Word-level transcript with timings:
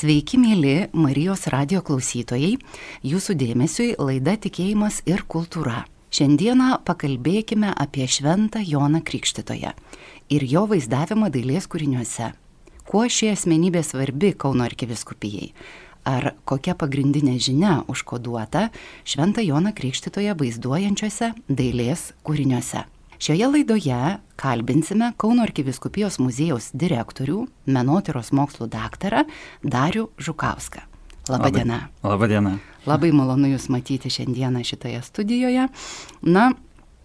Sveiki, 0.00 0.38
mėly 0.40 0.86
Marijos 0.96 1.42
radio 1.52 1.82
klausytojai. 1.84 2.54
Jūsų 3.04 3.34
dėmesiui 3.36 3.88
laida 4.00 4.32
Tikėjimas 4.40 5.02
ir 5.04 5.26
kultūra. 5.28 5.82
Šiandieną 6.08 6.78
pakalbėkime 6.88 7.74
apie 7.84 8.06
Šventą 8.08 8.62
Joną 8.64 9.02
Krikštitoje 9.04 9.74
ir 10.32 10.46
jo 10.48 10.62
vaizdavimą 10.70 11.28
dailės 11.34 11.68
kūriniuose. 11.68 12.30
Kuo 12.88 13.02
ši 13.12 13.28
asmenybė 13.34 13.82
svarbi 13.84 14.30
Kauno 14.32 14.64
arkiviskupijai? 14.70 15.50
Ar 16.08 16.30
kokia 16.48 16.72
pagrindinė 16.80 17.36
žinia 17.36 17.74
užkoduota 17.92 18.70
Šventą 19.04 19.44
Joną 19.44 19.74
Krikštitoje 19.76 20.32
vaizduojančiose 20.40 21.34
dailės 21.52 22.14
kūriniuose? 22.24 22.86
Šioje 23.20 23.46
laidoje 23.46 24.16
kalbinsime 24.36 25.12
Kauno 25.20 25.42
arkiviskupijos 25.44 26.16
muziejaus 26.18 26.70
direktorių, 26.72 27.42
menotyros 27.68 28.30
mokslų 28.32 28.70
daktarą 28.72 29.26
Darių 29.60 30.06
Žukauską. 30.16 30.86
Labadiena. 31.28 31.82
Labadiena. 32.00 32.54
Labai 32.88 33.10
malonu 33.12 33.50
Jūs 33.52 33.68
matyti 33.68 34.08
šiandieną 34.08 34.62
šitoje 34.64 35.02
studijoje. 35.04 35.68
Na, 36.22 36.46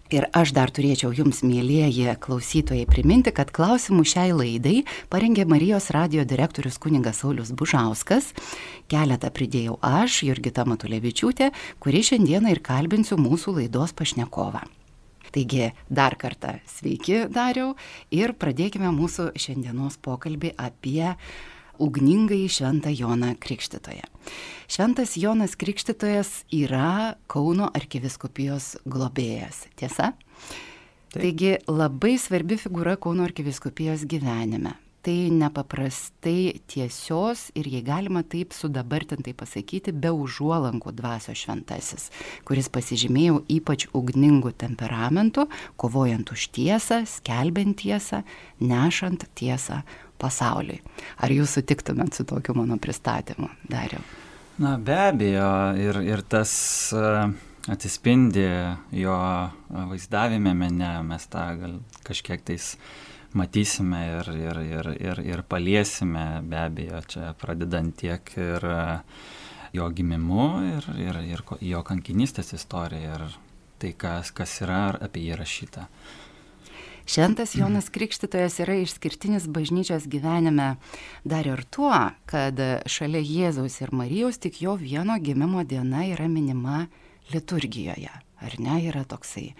Ir 0.06 0.28
aš 0.38 0.52
dar 0.54 0.70
turėčiau 0.70 1.10
jums, 1.10 1.40
mėlyjeji 1.42 2.12
klausytojai, 2.22 2.84
priminti, 2.86 3.32
kad 3.34 3.50
klausimų 3.50 4.04
šiai 4.06 4.30
laidai 4.38 4.76
parengė 5.10 5.42
Marijos 5.50 5.90
radio 5.90 6.22
direktorius 6.22 6.78
kuningas 6.78 7.24
Saulis 7.24 7.50
Bužauskas. 7.50 8.30
Keletą 8.86 9.32
pridėjau 9.34 9.80
aš, 9.82 10.22
Jurgita 10.30 10.62
Matulevičiūtė, 10.62 11.50
kuri 11.82 12.06
šiandieną 12.06 12.54
ir 12.54 12.62
kalbinsiu 12.62 13.18
mūsų 13.18 13.58
laidos 13.58 13.98
pašnekovą. 13.98 14.62
Taigi 15.36 15.74
dar 15.92 16.14
kartą 16.16 16.54
sveiki 16.64 17.26
dariau 17.28 17.74
ir 18.08 18.32
pradėkime 18.40 18.88
mūsų 18.96 19.34
šiandienos 19.36 19.98
pokalbį 20.00 20.54
apie 20.56 21.10
ugningai 21.76 22.46
Šventą 22.48 22.88
Joną 22.88 23.34
Krikštytoje. 23.36 24.06
Šventas 24.64 25.12
Jonas 25.20 25.58
Krikštytojas 25.60 26.30
yra 26.56 27.18
Kauno 27.28 27.68
arkiviskupijos 27.76 28.78
globėjas, 28.88 29.66
tiesa? 29.76 30.14
Taip. 31.12 31.20
Taigi 31.20 31.52
labai 31.68 32.16
svarbi 32.16 32.56
figūra 32.56 32.96
Kauno 32.96 33.28
arkiviskupijos 33.28 34.08
gyvenime 34.08 34.72
tai 35.06 35.30
nepaprastai 35.30 36.58
tiesios 36.66 37.52
ir 37.54 37.68
jei 37.70 37.82
galima 37.86 38.24
taip 38.26 38.50
sudabartintai 38.50 39.36
pasakyti, 39.38 39.94
be 39.94 40.10
užuolankų 40.10 40.90
dvasios 40.98 41.38
šventasis, 41.44 42.08
kuris 42.48 42.66
pasižymėjo 42.74 43.44
ypač 43.54 43.86
ugningų 43.94 44.56
temperamentų, 44.58 45.46
kovojant 45.78 46.34
už 46.34 46.48
tiesą, 46.58 47.04
skelbiant 47.06 47.78
tiesą, 47.84 48.24
nešant 48.58 49.28
tiesą 49.38 49.84
pasauliui. 50.18 50.82
Ar 51.22 51.30
jūs 51.30 51.54
sutiktumėt 51.54 52.18
su 52.18 52.26
tokiu 52.26 52.58
mano 52.58 52.74
pristatymu, 52.82 53.52
Dariau? 53.70 54.02
Na 54.58 54.74
be 54.74 54.98
abejo, 55.06 55.48
ir, 55.78 56.02
ir 56.02 56.26
tas 56.26 56.50
uh, 56.96 57.28
atsispindi 57.70 58.48
jo 59.04 59.18
vaizdavime 59.70 60.56
mene, 60.56 60.96
mes 61.06 61.30
tą 61.30 61.52
gal 61.60 61.82
kažkiek 62.08 62.42
tais 62.42 62.72
uh, 62.74 63.05
matysime 63.36 64.02
ir, 64.18 64.30
ir, 64.34 64.60
ir, 64.64 64.90
ir, 65.10 65.22
ir 65.34 65.42
paliesime 65.48 66.26
be 66.48 66.60
abejo 66.66 67.02
čia 67.12 67.32
pradedant 67.40 67.96
tiek 68.00 68.32
ir 68.40 68.68
jo 69.76 69.88
gimimu 69.92 70.46
ir, 70.76 70.86
ir, 71.08 71.18
ir 71.34 71.42
jo 71.60 71.82
kankinystės 71.86 72.54
istorija 72.56 73.18
ir 73.18 73.26
tai, 73.80 73.92
kas, 73.92 74.32
kas 74.32 74.60
yra 74.64 74.86
apie 75.04 75.26
jį 75.28 75.36
rašyta. 75.40 75.86
Šventas 77.06 77.52
Jonas 77.54 77.86
Krikštytojas 77.94 78.56
yra 78.64 78.80
išskirtinis 78.82 79.44
bažnyčios 79.54 80.08
gyvenime 80.10 80.72
dar 81.22 81.46
ir 81.46 81.62
tuo, 81.70 81.94
kad 82.26 82.58
šalia 82.90 83.22
Jėzaus 83.22 83.78
ir 83.84 83.92
Marijos 83.94 84.40
tik 84.42 84.58
jo 84.64 84.74
vieno 84.80 85.14
gimimo 85.22 85.62
diena 85.62 86.02
yra 86.08 86.26
minima 86.26 86.88
liturgijoje. 87.30 88.10
Ar 88.42 88.58
ne, 88.58 88.80
yra 88.90 89.04
toksai 89.08 89.52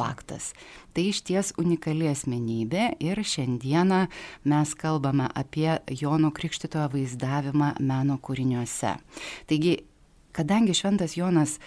faktas. 0.00 0.54
Tai 0.96 1.04
iš 1.12 1.20
ties 1.28 1.52
unikali 1.60 2.08
asmenybė 2.10 2.86
ir 3.04 3.20
šiandieną 3.20 4.06
mes 4.48 4.72
kalbame 4.80 5.28
apie 5.36 5.76
Jono 6.00 6.32
Krikštitojo 6.32 6.88
vaizdavimą 6.94 7.74
meno 7.84 8.16
kūriniuose. 8.24 8.96
Taigi, 9.50 9.76
kadangi 10.36 10.74
Šventas 10.74 11.18
Jonas 11.20 11.58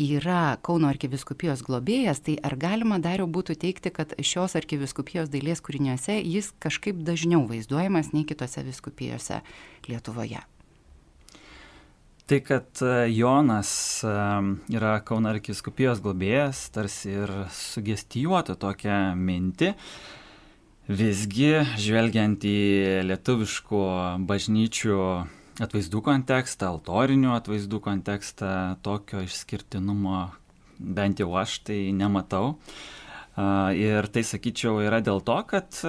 yra 0.00 0.56
Kauno 0.64 0.88
arkiviskupijos 0.88 1.62
globėjas, 1.66 2.22
tai 2.24 2.38
ar 2.42 2.56
galima 2.56 2.98
dariau 3.02 3.28
būtų 3.28 3.58
teikti, 3.60 3.92
kad 3.92 4.16
šios 4.18 4.56
arkiviskupijos 4.58 5.30
dailės 5.32 5.60
kūriniuose 5.64 6.16
jis 6.22 6.52
kažkaip 6.62 7.04
dažniau 7.04 7.44
vaizduojamas 7.50 8.14
nei 8.16 8.24
kitose 8.28 8.64
viskupijose 8.66 9.42
Lietuvoje? 9.88 10.40
Tai, 12.26 12.38
kad 12.40 12.82
e, 12.82 13.10
Jonas 13.10 13.70
e, 14.06 14.10
yra 14.70 14.92
Kaunarkiskupijos 15.02 15.98
globėjas, 16.04 16.68
tarsi 16.70 17.10
ir 17.10 17.32
sugestijuotų 17.50 18.54
tokią 18.62 18.98
mintį. 19.18 19.72
Visgi, 20.86 21.50
žvelgiant 21.82 22.46
į 22.46 22.60
lietuviškų 23.08 23.82
bažnyčių 24.28 25.00
atvaizdų 25.66 26.04
kontekstą, 26.06 26.70
altorinių 26.76 27.34
atvaizdų 27.40 27.82
kontekstą, 27.82 28.54
tokio 28.86 29.24
išskirtinumo 29.26 30.28
bent 30.78 31.22
jau 31.22 31.30
aš 31.42 31.58
tai 31.66 31.82
nematau. 31.90 32.54
E, 32.54 33.50
ir 33.82 34.10
tai, 34.14 34.22
sakyčiau, 34.30 34.78
yra 34.86 35.02
dėl 35.02 35.26
to, 35.26 35.42
kad 35.50 35.84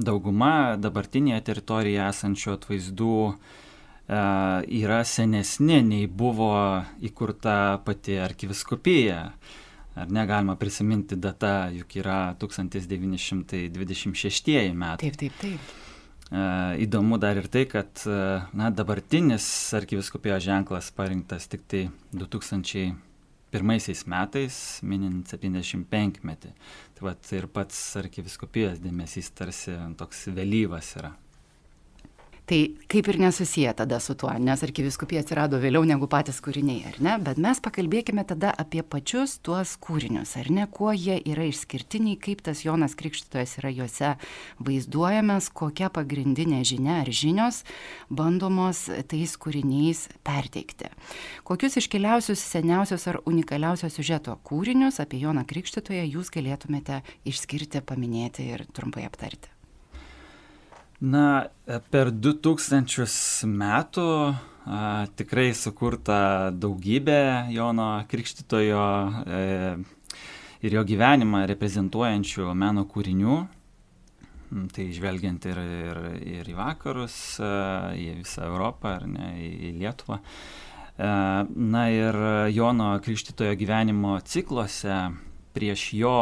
dauguma 0.00 0.52
dabartinėje 0.80 1.44
teritorijoje 1.52 2.04
esančių 2.08 2.56
atvaizdų 2.56 3.16
yra 4.08 5.04
senesni 5.04 5.82
nei 5.84 6.06
buvo 6.08 6.80
įkurta 7.04 7.76
pati 7.84 8.16
arkiviskupija. 8.18 9.32
Ar 9.98 10.06
negalima 10.14 10.54
prisiminti 10.56 11.16
data, 11.18 11.68
juk 11.74 11.96
yra 11.98 12.36
1926 12.38 14.72
metai. 14.72 15.10
Taip, 15.10 15.16
taip, 15.18 15.32
taip. 15.42 15.60
Įdomu 16.78 17.18
dar 17.18 17.36
ir 17.40 17.48
tai, 17.48 17.64
kad 17.66 18.04
na, 18.06 18.70
dabartinis 18.70 19.74
arkiviskupijos 19.74 20.42
ženklas 20.44 20.90
parinktas 20.94 21.48
tik 21.48 21.60
tai 21.66 21.88
2001 22.12 24.04
metais, 24.12 24.80
minint 24.84 25.28
75 25.28 26.20
metį. 26.22 26.48
Tai 26.94 27.02
vat, 27.08 27.32
ir 27.32 27.46
pats 27.50 27.96
arkiviskupijos 28.00 28.78
dėmesys 28.84 29.30
tarsi 29.34 29.72
toks 29.98 30.28
vėlyvas 30.36 30.96
yra. 31.00 31.12
Tai 32.48 32.76
kaip 32.88 33.08
ir 33.08 33.18
nesusiję 33.20 33.74
tada 33.74 34.00
su 34.00 34.14
tuo, 34.14 34.30
nes 34.40 34.62
arkiviskupija 34.64 35.20
atsirado 35.20 35.58
vėliau 35.60 35.84
negu 35.84 36.06
patys 36.08 36.38
kūriniai, 36.40 36.86
ar 36.88 36.94
ne? 37.04 37.16
Bet 37.20 37.36
mes 37.44 37.58
pakalbėkime 37.60 38.22
tada 38.24 38.54
apie 38.62 38.80
pačius 38.80 39.34
tuos 39.44 39.74
kūrinius, 39.84 40.32
ar 40.40 40.48
ne? 40.48 40.64
Kuo 40.72 40.94
jie 40.96 41.18
yra 41.28 41.44
išskirtiniai, 41.44 42.16
kaip 42.16 42.40
tas 42.46 42.62
Jonas 42.64 42.96
Krikštytojas 42.96 43.52
yra 43.60 43.72
juose 43.76 44.14
vaizduojamas, 44.64 45.50
kokia 45.52 45.90
pagrindinė 45.92 46.62
žinia 46.64 47.02
ar 47.02 47.12
žinios 47.12 47.60
bandomos 48.08 48.86
tais 49.12 49.36
kūriniais 49.36 50.06
perteikti. 50.24 50.88
Kokius 51.44 51.76
iškiliausius, 51.82 52.40
seniausius 52.40 53.04
ar 53.12 53.20
unikaliausios 53.28 54.00
siužeto 54.00 54.38
kūrinius 54.48 55.04
apie 55.04 55.20
Joną 55.20 55.44
Krikštytoją 55.52 56.08
jūs 56.16 56.32
galėtumėte 56.32 57.02
išskirti, 57.28 57.84
paminėti 57.84 58.48
ir 58.56 58.64
trumpai 58.72 59.04
aptarti? 59.04 59.57
Na, 60.98 61.46
per 61.92 62.08
2000 62.10 63.46
metų 63.46 64.04
a, 64.66 64.78
tikrai 65.14 65.52
sukurta 65.54 66.50
daugybė 66.50 67.52
Jono 67.54 67.86
Krikštitojo 68.10 68.86
e, 69.22 69.42
ir 70.66 70.74
jo 70.74 70.82
gyvenimą 70.88 71.44
reprezentuojančių 71.52 72.50
meno 72.58 72.82
kūrinių. 72.90 73.36
Mm, 74.50 74.64
tai 74.74 74.88
žvelgiant 74.96 75.46
ir, 75.46 75.60
ir, 75.62 76.00
ir 76.40 76.50
į 76.50 76.56
vakarus, 76.58 77.18
a, 77.46 77.92
į 77.94 78.16
visą 78.24 78.48
Europą, 78.48 78.96
ar 78.98 79.06
ne, 79.06 79.28
į, 79.38 79.50
į 79.68 79.70
Lietuvą. 79.84 80.18
A, 80.18 81.12
na 81.46 81.84
ir 81.94 82.18
Jono 82.56 82.88
Krikštitojo 83.06 83.54
gyvenimo 83.60 84.16
cikluose 84.26 84.98
prieš 85.54 85.92
jo 85.94 86.16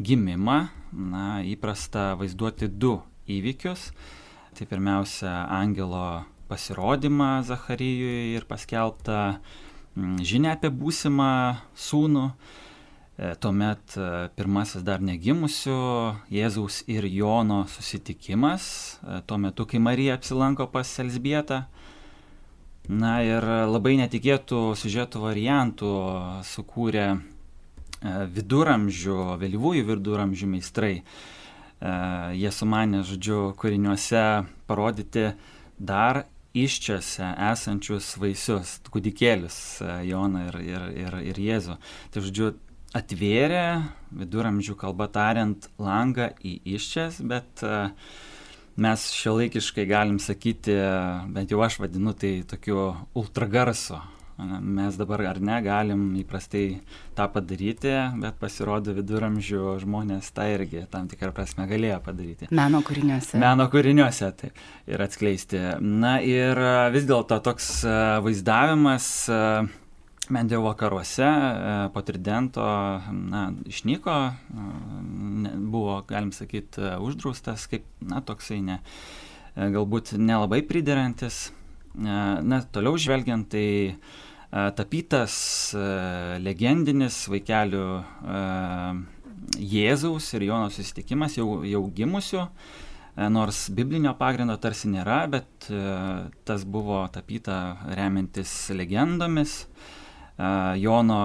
gimimą 0.00 0.56
na, 1.12 1.26
įprasta 1.44 2.14
vaizduoti 2.16 2.70
du 2.72 2.94
įvykius. 3.28 3.90
Tai 4.56 4.66
pirmiausia, 4.70 5.46
angelo 5.52 6.24
pasirodymą 6.48 7.42
Zacharijui 7.44 8.36
ir 8.36 8.46
paskelbtą 8.48 9.18
mm, 9.96 10.22
žinę 10.24 10.54
apie 10.54 10.70
būsimą 10.72 11.32
sūnų. 11.76 12.30
E, 13.16 13.34
tuomet 13.40 13.94
e, 13.96 14.06
pirmasis 14.36 14.82
dar 14.84 15.00
negimusių 15.00 15.76
Jėzaus 16.28 16.82
ir 16.92 17.06
Jono 17.08 17.62
susitikimas, 17.72 18.66
e, 19.00 19.22
tuo 19.24 19.38
metu, 19.40 19.64
kai 19.64 19.80
Marija 19.80 20.18
apsilanko 20.18 20.66
pas 20.68 20.90
Elsbietą. 21.00 21.62
Na 22.86 23.14
ir 23.24 23.42
labai 23.66 23.96
netikėtų 23.98 24.60
siužetų 24.78 25.24
variantų 25.24 25.94
sukūrė 26.46 27.06
viduramžių, 28.36 29.16
vėlyvųjų 29.40 29.88
viduramžių 29.88 30.50
meistrai. 30.52 31.00
E, 31.80 31.90
jie 32.40 32.52
sumanė, 32.54 33.02
žodžiu, 33.06 33.52
kūriniuose 33.60 34.22
parodyti 34.68 35.30
dar 35.76 36.24
iščiose 36.56 37.34
esančius 37.50 38.14
vaisius, 38.20 38.78
kūdikėlius 38.88 39.58
Joną 40.08 40.46
ir, 40.48 40.60
ir, 40.64 40.86
ir, 41.04 41.18
ir 41.32 41.42
Jėzų. 41.46 41.76
Tai 42.14 42.24
žodžiu, 42.24 42.54
atvėrė, 42.96 43.66
viduramžių 44.16 44.76
kalba 44.80 45.10
tariant, 45.12 45.68
langą 45.76 46.30
į 46.40 46.56
iščias, 46.78 47.20
bet 47.20 47.60
mes 48.80 49.06
šiuolaikiškai 49.18 49.84
galim 49.88 50.16
sakyti, 50.22 50.76
bent 51.36 51.52
jau 51.52 51.60
aš 51.64 51.80
vadinu 51.84 52.16
tai 52.16 52.38
tokiu 52.48 52.94
ultragarso 53.16 54.00
Mes 54.36 54.96
dabar 55.00 55.22
ar 55.30 55.38
ne 55.40 55.56
galim 55.64 56.02
įprastai 56.20 56.82
tą 57.16 57.24
padaryti, 57.32 57.94
bet 58.20 58.36
pasirodo 58.36 58.92
viduramžių 58.96 59.78
žmonės 59.80 60.28
tą 60.36 60.44
irgi 60.52 60.82
tam 60.92 61.08
tikrą 61.08 61.32
prasme 61.36 61.64
galėjo 61.70 62.02
padaryti. 62.04 62.50
Meno 62.52 62.82
kūriniuose. 62.84 63.40
Meno 63.40 63.64
kūriniuose, 63.72 64.28
tai 64.36 64.52
ir 64.92 65.06
atskleisti. 65.06 65.62
Na 65.80 66.18
ir 66.20 66.60
vis 66.92 67.08
dėlto 67.08 67.40
toks 67.48 67.70
vaizdavimas 68.26 69.08
bent 70.28 70.52
jau 70.52 70.62
vakaruose 70.64 71.26
po 71.94 72.02
tridento 72.04 72.64
na, 73.08 73.48
išnyko, 73.70 74.16
buvo, 75.70 76.00
galim 76.08 76.32
sakyti, 76.34 76.82
uždraustas 77.00 77.68
kaip, 77.70 77.86
na, 78.04 78.20
toksai 78.20 78.60
ne, 78.64 78.80
galbūt 79.56 80.16
nelabai 80.18 80.60
priderantis. 80.66 81.46
Na, 81.96 82.60
toliau 82.72 82.98
žvelgiant, 83.00 83.48
tai 83.48 83.96
tapytas 84.76 85.36
legendinis 86.44 87.22
vaikelių 87.32 87.86
Jėzaus 89.56 90.28
ir 90.36 90.44
Jono 90.48 90.68
susitikimas 90.72 91.38
jau, 91.38 91.62
jau 91.64 91.82
gimusių, 91.96 92.44
nors 93.32 93.62
biblinio 93.72 94.12
pagrindo 94.18 94.56
tarsi 94.60 94.90
nėra, 94.92 95.22
bet 95.32 95.68
tas 96.48 96.64
buvo 96.68 97.00
tapyta 97.12 97.78
remiantis 97.96 98.52
legendomis. 98.76 99.62
Jono 100.82 101.20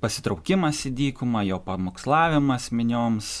pasitraukimas 0.00 0.86
į 0.88 0.94
dykumą, 1.02 1.44
jo 1.50 1.58
pamokslavimas 1.66 2.70
minioms 2.72 3.32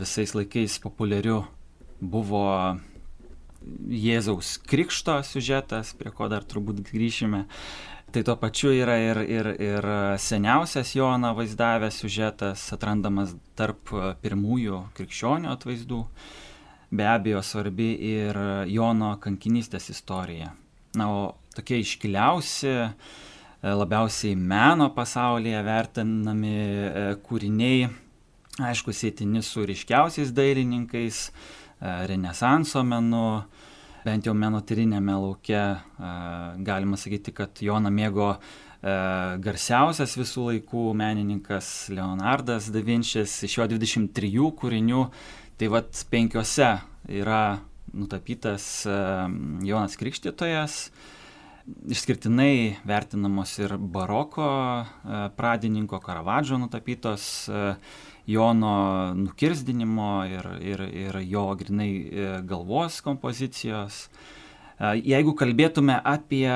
visais 0.00 0.34
laikais 0.36 0.76
populiariu 0.82 1.44
buvo 2.04 2.44
Jėzaus 3.88 4.58
krikšto 4.68 5.18
siužetas, 5.24 5.94
prie 5.96 6.12
ko 6.14 6.28
dar 6.32 6.44
turbūt 6.44 6.82
grįšime. 6.88 7.44
Tai 8.14 8.22
tuo 8.22 8.36
pačiu 8.38 8.70
yra 8.70 8.94
ir, 9.00 9.18
ir, 9.26 9.48
ir 9.58 9.86
seniausias 10.22 10.92
Joną 10.94 11.32
vaizdavęs 11.34 11.96
siužetas, 11.98 12.62
atrandamas 12.76 13.32
tarp 13.58 13.90
pirmųjų 14.22 14.84
krikščionių 14.94 15.50
atvaizdų. 15.50 16.02
Be 16.94 17.08
abejo, 17.10 17.40
svarbi 17.42 17.88
ir 18.12 18.38
Jono 18.70 19.16
kankinystės 19.22 19.90
istorija. 19.90 20.52
Na, 20.94 21.08
o 21.10 21.24
tokie 21.56 21.80
iškiliausi, 21.82 22.76
labiausiai 23.64 24.36
meno 24.38 24.90
pasaulyje 24.94 25.64
vertinami 25.66 26.54
e, 26.54 27.04
kūriniai, 27.24 27.88
aišku, 28.62 28.94
sėtini 28.94 29.42
su 29.42 29.64
ryškiausiais 29.66 30.30
dailininkais, 30.36 31.24
e, 31.32 31.63
renesanso 31.84 32.82
menu, 32.86 33.44
bent 34.04 34.26
jau 34.26 34.34
menotyrinėme 34.36 35.14
lauke 35.16 35.62
galima 36.64 36.98
sakyti, 37.00 37.32
kad 37.36 37.60
Joną 37.64 37.92
mėgo 37.92 38.34
garsiausias 39.44 40.16
visų 40.18 40.48
laikų 40.50 40.90
menininkas 40.98 41.68
Leonardas 41.94 42.68
da 42.72 42.82
Vinčis, 42.84 43.38
iš 43.46 43.58
jo 43.58 43.68
23 43.70 44.32
kūrinių, 44.60 45.06
tai 45.56 45.70
vad 45.72 45.92
penkiose 46.10 46.70
yra 47.08 47.42
nutapytas 47.94 48.66
Jonas 49.64 49.96
Krikštytojas, 49.96 50.78
išskirtinai 51.64 52.84
vertinamos 52.84 53.54
ir 53.62 53.76
baroko 53.78 54.48
pradininko 55.36 56.00
Karavadžo 56.04 56.58
nutapytos 56.60 57.48
Jono 58.26 59.12
nukirsdinimo 59.14 60.24
ir, 60.24 60.46
ir, 60.64 60.80
ir 60.88 61.18
jo 61.28 61.44
grinai 61.60 61.90
e, 61.92 62.28
galvos 62.48 63.02
kompozicijos. 63.04 64.06
E, 64.78 64.94
jeigu 65.04 65.34
kalbėtume 65.36 65.98
apie 66.00 66.48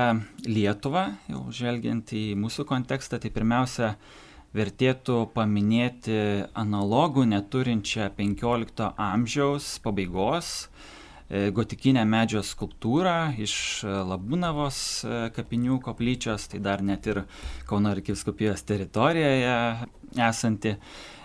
Lietuvą, 0.49 1.05
jau 1.29 1.43
žvelgiant 1.53 2.15
į 2.17 2.25
mūsų 2.41 2.65
kontekstą, 2.70 3.20
tai 3.20 3.32
pirmiausia, 3.35 3.93
vertėtų 4.56 5.26
paminėti 5.35 6.17
analogų 6.56 7.26
neturinčią 7.29 8.09
15 8.17 8.88
amžiaus 8.97 9.75
pabaigos 9.85 10.55
e, 10.65 11.50
gotikinę 11.53 12.06
medžio 12.09 12.41
skulptūrą 12.41 13.35
iš 13.44 13.85
Labūnavos 13.85 14.81
kapinių 15.37 15.82
koplyčios, 15.85 16.49
tai 16.49 16.65
dar 16.65 16.81
net 16.81 17.12
ir 17.12 17.26
Kauno 17.69 17.93
arkiviskupijos 17.93 18.65
teritorijoje 18.65 19.59
esanti. 20.16 20.76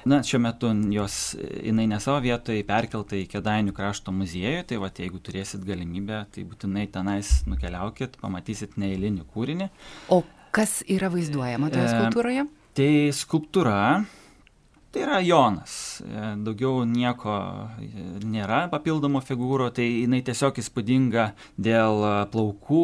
Na, 0.10 0.18
šiuo 0.20 0.42
metu 0.44 0.68
jos, 0.92 1.38
jinai 1.64 1.86
ne 1.88 2.00
savo 2.04 2.18
vietoje 2.26 2.66
perkelta 2.68 3.16
į 3.16 3.24
Kedainių 3.32 3.72
krašto 3.76 4.12
muziejų, 4.12 4.66
tai 4.68 4.80
va, 4.82 4.90
jeigu 4.92 5.22
turėsit 5.24 5.64
galimybę, 5.64 6.26
tai 6.36 6.44
būtinai 6.50 6.90
tenais 6.92 7.30
nukeliaukit, 7.48 8.18
pamatysit 8.20 8.76
neįlinį 8.82 9.24
kūrinį. 9.32 9.70
O 10.12 10.20
kas 10.54 10.82
yra 10.92 11.08
vaizduojama 11.14 11.72
toje 11.72 11.88
e, 11.88 11.94
skulptūroje? 11.94 12.44
E, 12.44 12.76
tai 12.76 12.92
skulptūra 13.16 13.78
Tai 14.94 15.02
yra 15.02 15.20
Jonas, 15.26 16.04
e, 16.06 16.24
daugiau 16.46 16.84
nieko 16.86 17.34
e, 17.82 17.88
nėra 18.30 18.68
papildomų 18.70 19.24
figūrų, 19.26 19.72
tai 19.74 19.88
jinai 19.88 20.20
tiesiog 20.22 20.60
įspūdinga 20.62 21.24
dėl 21.58 22.04
e, 22.06 22.12
plaukų, 22.30 22.84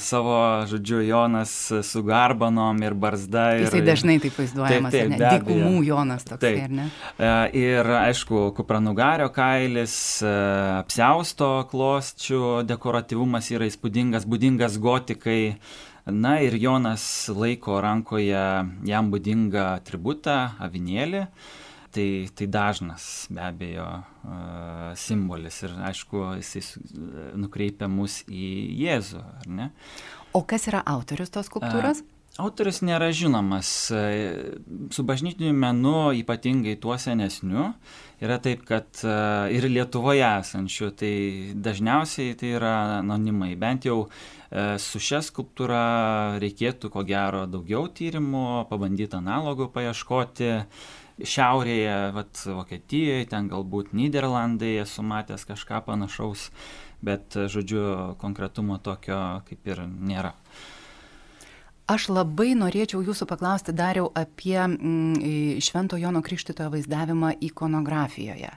savo, 0.00 0.38
žodžiu, 0.70 1.02
Jonas 1.04 1.52
su 1.84 2.02
garbanom 2.06 2.80
ir 2.80 2.96
barzda. 2.96 3.44
Ir, 3.58 3.66
Jisai 3.66 3.82
dažnai 3.84 4.16
taip 4.24 4.40
vaizduojamas, 4.40 4.96
taip, 4.96 5.12
taip, 5.20 5.44
dykumų 5.44 5.84
Jonas 5.90 6.24
toks, 6.30 6.40
taip. 6.46 6.62
ar 6.64 6.74
ne? 6.78 6.88
Ir 7.60 7.92
aišku, 7.98 8.46
kupranugario 8.56 9.28
kailis, 9.36 9.98
apsiausto 10.24 11.50
klosčių 11.68 12.64
dekoratyvumas 12.72 13.52
yra 13.52 13.68
įspūdingas, 13.68 14.24
būdingas 14.24 14.80
gotikai. 14.80 15.42
Na 16.06 16.38
ir 16.40 16.56
Jonas 16.56 17.02
laiko 17.34 17.80
rankoje 17.84 18.44
jam 18.88 19.10
būdingą 19.12 19.66
atributą, 19.80 20.38
avinėlį. 20.62 21.26
Tai, 21.90 22.06
tai 22.38 22.46
dažnas 22.46 23.04
be 23.34 23.42
abejo 23.42 23.86
simbolis 24.94 25.56
ir 25.66 25.74
aišku, 25.88 26.20
jisai 26.38 26.62
nukreipia 27.34 27.88
mus 27.90 28.20
į 28.30 28.50
Jėzų, 28.78 29.22
ar 29.40 29.50
ne? 29.50 29.66
O 30.30 30.44
kas 30.46 30.68
yra 30.70 30.84
autorius 30.86 31.34
tos 31.34 31.50
skulptūros? 31.50 32.04
Autorius 32.38 32.78
nėra 32.86 33.10
žinomas. 33.10 33.90
Su 33.90 35.04
bažnytiniu 35.04 35.50
menu, 35.50 36.12
ypatingai 36.20 36.76
tuo 36.78 36.94
senesniu, 36.94 37.72
yra 38.20 38.36
taip, 38.42 38.66
kad 38.68 39.00
ir 39.52 39.68
Lietuvoje 39.70 40.26
esančių, 40.26 40.90
tai 41.00 41.14
dažniausiai 41.56 42.36
tai 42.40 42.54
yra 42.58 42.74
anonimai. 43.00 43.54
Bent 43.60 43.88
jau 43.88 44.04
E, 44.50 44.62
su 44.82 44.98
šia 44.98 45.20
skulptūra 45.22 46.38
reikėtų 46.42 46.90
ko 46.90 47.04
gero 47.06 47.44
daugiau 47.46 47.86
tyrimų, 47.94 48.66
pabandyti 48.70 49.18
analogų 49.18 49.70
paieškoti. 49.76 50.50
Šiaurėje, 51.20 51.96
vat, 52.16 52.38
Vokietijoje, 52.48 53.26
ten 53.28 53.50
galbūt 53.50 53.90
Niderlandai 53.92 54.78
esu 54.80 55.04
matęs 55.04 55.44
kažką 55.44 55.82
panašaus, 55.84 56.46
bet, 57.04 57.36
žodžiu, 57.52 57.82
konkretumo 58.22 58.78
tokio 58.80 59.18
kaip 59.44 59.68
ir 59.68 59.84
nėra. 59.84 60.32
Aš 61.90 62.06
labai 62.12 62.52
norėčiau 62.54 63.02
jūsų 63.02 63.26
paklausti 63.26 63.74
dariau 63.74 64.10
apie 64.14 64.58
mm, 64.62 65.60
Švento 65.64 65.98
Jono 65.98 66.22
Krikštitojo 66.22 66.70
vaizdavimą 66.70 67.32
ikonografijoje. 67.48 68.50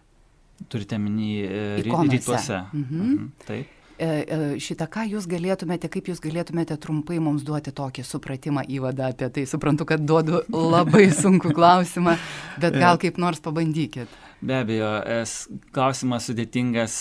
Turite 0.70 1.00
minį 1.02 1.30
e, 1.44 1.64
rytuose. 1.84 2.60
Mhm. 2.72 3.00
Mhm, 3.00 3.32
taip. 3.48 3.80
E, 3.94 4.06
e, 4.06 4.38
šitą, 4.62 4.88
ką 4.90 5.06
jūs 5.12 5.26
galėtumėte, 5.30 5.90
kaip 5.92 6.08
jūs 6.10 6.22
galėtumėte 6.22 6.78
trumpai 6.82 7.20
mums 7.22 7.46
duoti 7.46 7.74
tokį 7.76 8.06
supratimą 8.06 8.66
įvadą 8.74 9.12
apie 9.14 9.30
tai. 9.34 9.46
Suprantu, 9.50 9.86
kad 9.90 10.02
duodu 10.02 10.42
labai 10.50 11.08
sunku 11.24 11.54
klausimą, 11.54 12.16
bet 12.62 12.78
gal 12.78 13.02
kaip 13.02 13.18
nors 13.22 13.42
pabandykit. 13.44 14.12
Be 14.44 14.60
abejo, 14.60 14.92
klausimas 15.74 16.28
sudėtingas 16.28 16.98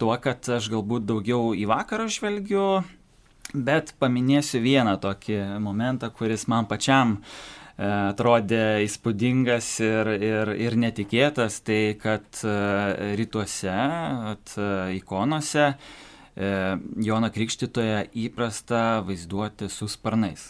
tuo, 0.00 0.14
kad 0.22 0.48
aš 0.56 0.70
galbūt 0.72 1.04
daugiau 1.10 1.52
į 1.58 1.66
vakarą 1.68 2.06
žvelgiu, 2.14 2.64
bet 3.54 3.94
paminėsiu 4.00 4.62
vieną 4.64 4.96
tokį 5.02 5.40
momentą, 5.60 6.12
kuris 6.14 6.48
man 6.48 6.68
pačiam 6.70 7.18
E, 7.72 7.88
atrodė 8.12 8.82
įspūdingas 8.84 9.68
ir, 9.82 10.10
ir, 10.20 10.52
ir 10.60 10.78
netikėtas, 10.78 11.60
tai 11.64 11.96
kad 12.00 12.42
e, 12.44 12.56
rytuose, 13.18 13.76
at, 14.32 14.56
e, 14.56 14.72
ikonose 15.00 15.74
Joną 16.32 17.28
Krikštytoje 17.28 18.06
įprasta 18.16 19.02
vaizduoti 19.04 19.66
su 19.68 19.84
sparnais. 19.92 20.46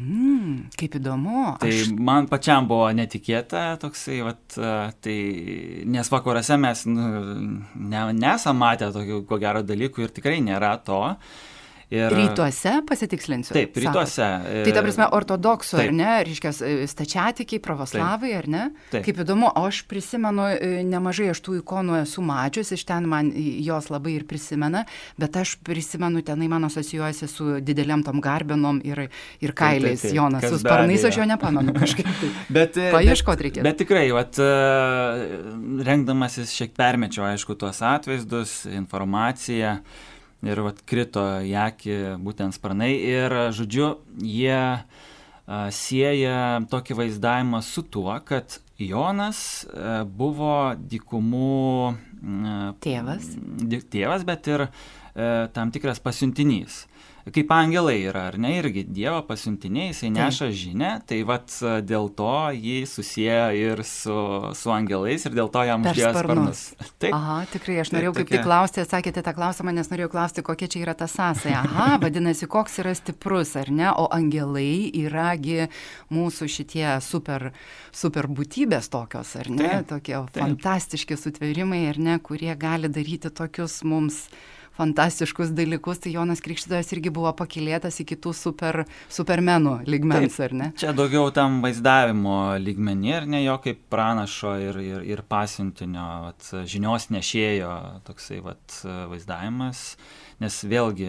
Mm, 0.00 0.70
kaip 0.80 0.96
įdomu. 0.96 1.50
Tai 1.60 1.68
aš... 1.68 1.90
man 2.00 2.30
pačiam 2.30 2.64
buvo 2.70 2.86
netikėta 2.96 3.74
toksai, 3.82 4.22
vat, 4.24 4.56
tai, 5.04 5.16
nes 5.84 6.12
vakaruose 6.14 6.56
mes 6.56 6.86
nu, 6.88 7.10
ne, 7.76 8.06
nesam 8.16 8.56
matę 8.64 8.88
tokių, 8.94 9.20
ko 9.28 9.36
gero, 9.42 9.60
dalykų 9.68 10.06
ir 10.06 10.16
tikrai 10.16 10.40
nėra 10.46 10.78
to. 10.80 11.02
Uh, 11.12 11.51
Ir... 11.92 12.14
Rytuose 12.16 12.74
pasitikslinsiu. 12.88 13.54
Taip, 13.56 13.76
rytuose. 13.76 14.16
Sakot. 14.16 14.64
Tai 14.66 14.74
ta 14.74 14.84
prasme, 14.84 15.08
ortodoksų, 15.18 15.76
taip. 15.78 15.90
ar 15.90 15.94
ne, 15.96 16.10
reiškia, 16.28 16.52
stačiatikiai, 16.90 17.62
pravoslavai, 17.62 18.32
taip. 18.32 18.40
ar 18.40 18.48
ne? 18.50 18.64
Taip. 18.90 19.04
Kaip 19.06 19.22
įdomu, 19.22 19.50
aš 19.62 19.82
prisimenu, 19.90 20.48
e, 20.56 20.82
nemažai 20.88 21.30
aš 21.34 21.42
tų 21.46 21.58
ikonų 21.60 22.00
esu 22.00 22.24
mačius, 22.26 22.72
iš 22.74 22.86
ten 22.88 23.06
man 23.10 23.30
jos 23.36 23.90
labai 23.92 24.16
ir 24.18 24.26
prisimena, 24.26 24.86
bet 25.20 25.38
aš 25.38 25.54
prisimenu, 25.62 26.24
tenai 26.26 26.50
man 26.50 26.66
asocijuojasi 26.66 27.30
su 27.30 27.48
dideliam 27.62 28.02
tom 28.06 28.18
garbenom 28.24 28.82
ir, 28.86 29.04
ir 29.44 29.54
kailiais, 29.54 30.00
taip, 30.00 30.08
taip, 30.08 30.10
taip. 30.10 30.18
Jonas, 30.18 30.48
su 30.48 30.62
sparnais 30.64 31.06
aš 31.06 31.20
jo 31.20 31.28
nepamenu 31.28 31.76
kažkaip. 31.76 32.10
Bet, 32.56 32.76
e, 32.80 32.90
Paieškoti 32.92 33.48
reikėtų. 33.48 33.64
Bet 33.66 33.78
tikrai, 33.80 34.04
vat, 34.14 34.38
e, 34.40 34.50
rengdamasis 35.86 36.52
šiek 36.56 36.72
tiek 36.72 36.76
permečiau, 36.76 37.26
aišku, 37.28 37.56
tuos 37.58 37.82
atvaizdus, 37.82 38.66
informaciją 38.66 39.82
ir 40.46 40.62
vat, 40.66 40.82
krito 40.88 41.22
į 41.46 41.54
akį 41.68 41.98
būtent 42.22 42.56
sparnai 42.56 42.92
ir, 42.98 43.34
žodžiu, 43.54 43.94
jie 44.22 44.58
a, 44.58 44.82
sieja 45.74 46.62
tokį 46.70 46.98
vaizdavimą 47.02 47.62
su 47.66 47.84
tuo, 47.86 48.14
kad 48.26 48.58
Jonas 48.82 49.64
a, 49.66 50.02
buvo 50.04 50.74
dykumų 50.76 51.58
a, 51.90 52.72
tėvas. 52.82 53.34
Tėvas, 53.92 54.26
bet 54.28 54.50
ir 54.50 54.66
a, 54.68 54.70
tam 55.54 55.74
tikras 55.74 56.02
pasiuntinys 56.02 56.84
kaip 57.30 57.52
angelai 57.54 58.00
yra, 58.08 58.26
ar 58.32 58.36
ne, 58.40 58.56
irgi 58.58 58.82
Dievo 58.90 59.20
pasiuntiniai, 59.28 59.92
jisai 59.92 60.10
neša 60.10 60.48
Taip. 60.48 60.56
žinę, 60.58 60.90
tai 61.06 61.20
vad 61.28 61.52
dėl 61.86 62.08
to 62.18 62.34
jį 62.56 62.78
susiję 62.90 63.38
ir 63.58 63.82
su, 63.86 64.16
su 64.58 64.72
angelais 64.74 65.22
ir 65.28 65.36
dėl 65.36 65.50
to 65.54 65.62
jam 65.68 65.86
uždėjo 65.86 66.10
sparnus. 66.16 66.62
Taip. 67.02 67.14
Aha, 67.14 67.36
tikrai, 67.52 67.78
aš 67.84 67.92
norėjau 67.94 68.14
Taip, 68.16 68.20
kaip 68.22 68.32
tik 68.34 68.46
klausti, 68.46 68.82
atsakėte 68.82 69.22
tą 69.22 69.34
klausimą, 69.36 69.74
nes 69.76 69.90
norėjau 69.92 70.10
klausti, 70.16 70.44
kokia 70.46 70.70
čia 70.74 70.82
yra 70.82 70.96
ta 70.98 71.06
sąsaja. 71.10 71.62
Aha, 71.62 71.88
vadinasi, 72.02 72.48
koks 72.50 72.80
yra 72.82 72.94
stiprus, 72.98 73.54
ar 73.60 73.70
ne, 73.70 73.90
o 73.94 74.08
angelai 74.10 74.90
yragi 75.04 75.68
mūsų 76.12 76.50
šitie 76.50 76.88
super, 77.06 77.52
super 77.94 78.26
būtybės 78.26 78.90
tokios, 78.90 79.36
ar 79.38 79.52
ne, 79.52 79.68
Taip. 79.68 79.92
tokie 79.94 80.16
Taip. 80.18 80.40
fantastiški 80.42 81.20
sutvėrimai, 81.20 81.84
ar 81.92 82.02
ne, 82.02 82.18
kurie 82.18 82.50
gali 82.58 82.90
daryti 82.90 83.30
tokius 83.30 83.84
mums 83.86 84.24
fantastiškus 84.76 85.52
dalykus, 85.56 86.00
tai 86.02 86.14
Jonas 86.16 86.40
Krikštytojas 86.44 86.92
irgi 86.96 87.12
buvo 87.14 87.32
pakilėtas 87.36 88.00
į 88.02 88.06
kitų 88.14 88.32
super, 88.36 88.82
supermenų 89.12 89.78
lygmens, 89.88 90.38
Taip, 90.38 90.46
ar 90.46 90.56
ne? 90.56 90.70
Čia 90.80 90.94
daugiau 90.96 91.28
tam 91.34 91.60
vaizdavimo 91.64 92.38
lygmenį, 92.62 93.12
ar 93.18 93.28
ne 93.34 93.42
jo 93.44 93.58
kaip 93.64 93.84
pranašo 93.92 94.56
ir, 94.62 94.80
ir, 94.82 95.06
ir 95.12 95.24
pasiuntinio, 95.28 96.08
vat, 96.28 96.50
žinios 96.68 97.10
nešėjo 97.12 97.72
toksai 98.08 98.42
vat, 98.44 98.82
vaizdavimas. 99.12 99.86
Nes 100.42 100.56
vėlgi 100.66 101.06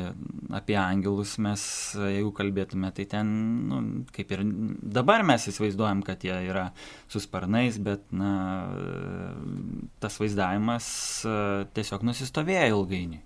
apie 0.53 0.75
angelus 0.77 1.39
mes, 1.41 1.63
jeigu 1.97 2.29
kalbėtume, 2.37 2.91
tai 2.93 3.07
ten, 3.09 3.31
nu, 3.65 3.79
kaip 4.13 4.29
ir 4.35 4.43
dabar 4.93 5.23
mes 5.25 5.47
įsivaizduojam, 5.49 6.03
kad 6.05 6.21
jie 6.21 6.35
yra 6.51 6.67
su 7.09 7.23
sparnais, 7.23 7.79
bet 7.81 8.05
na, 8.13 8.33
tas 10.03 10.19
vaizdavimas 10.21 10.85
tiesiog 11.73 12.05
nusistovėjo 12.11 12.75
ilgainiui. 12.75 13.23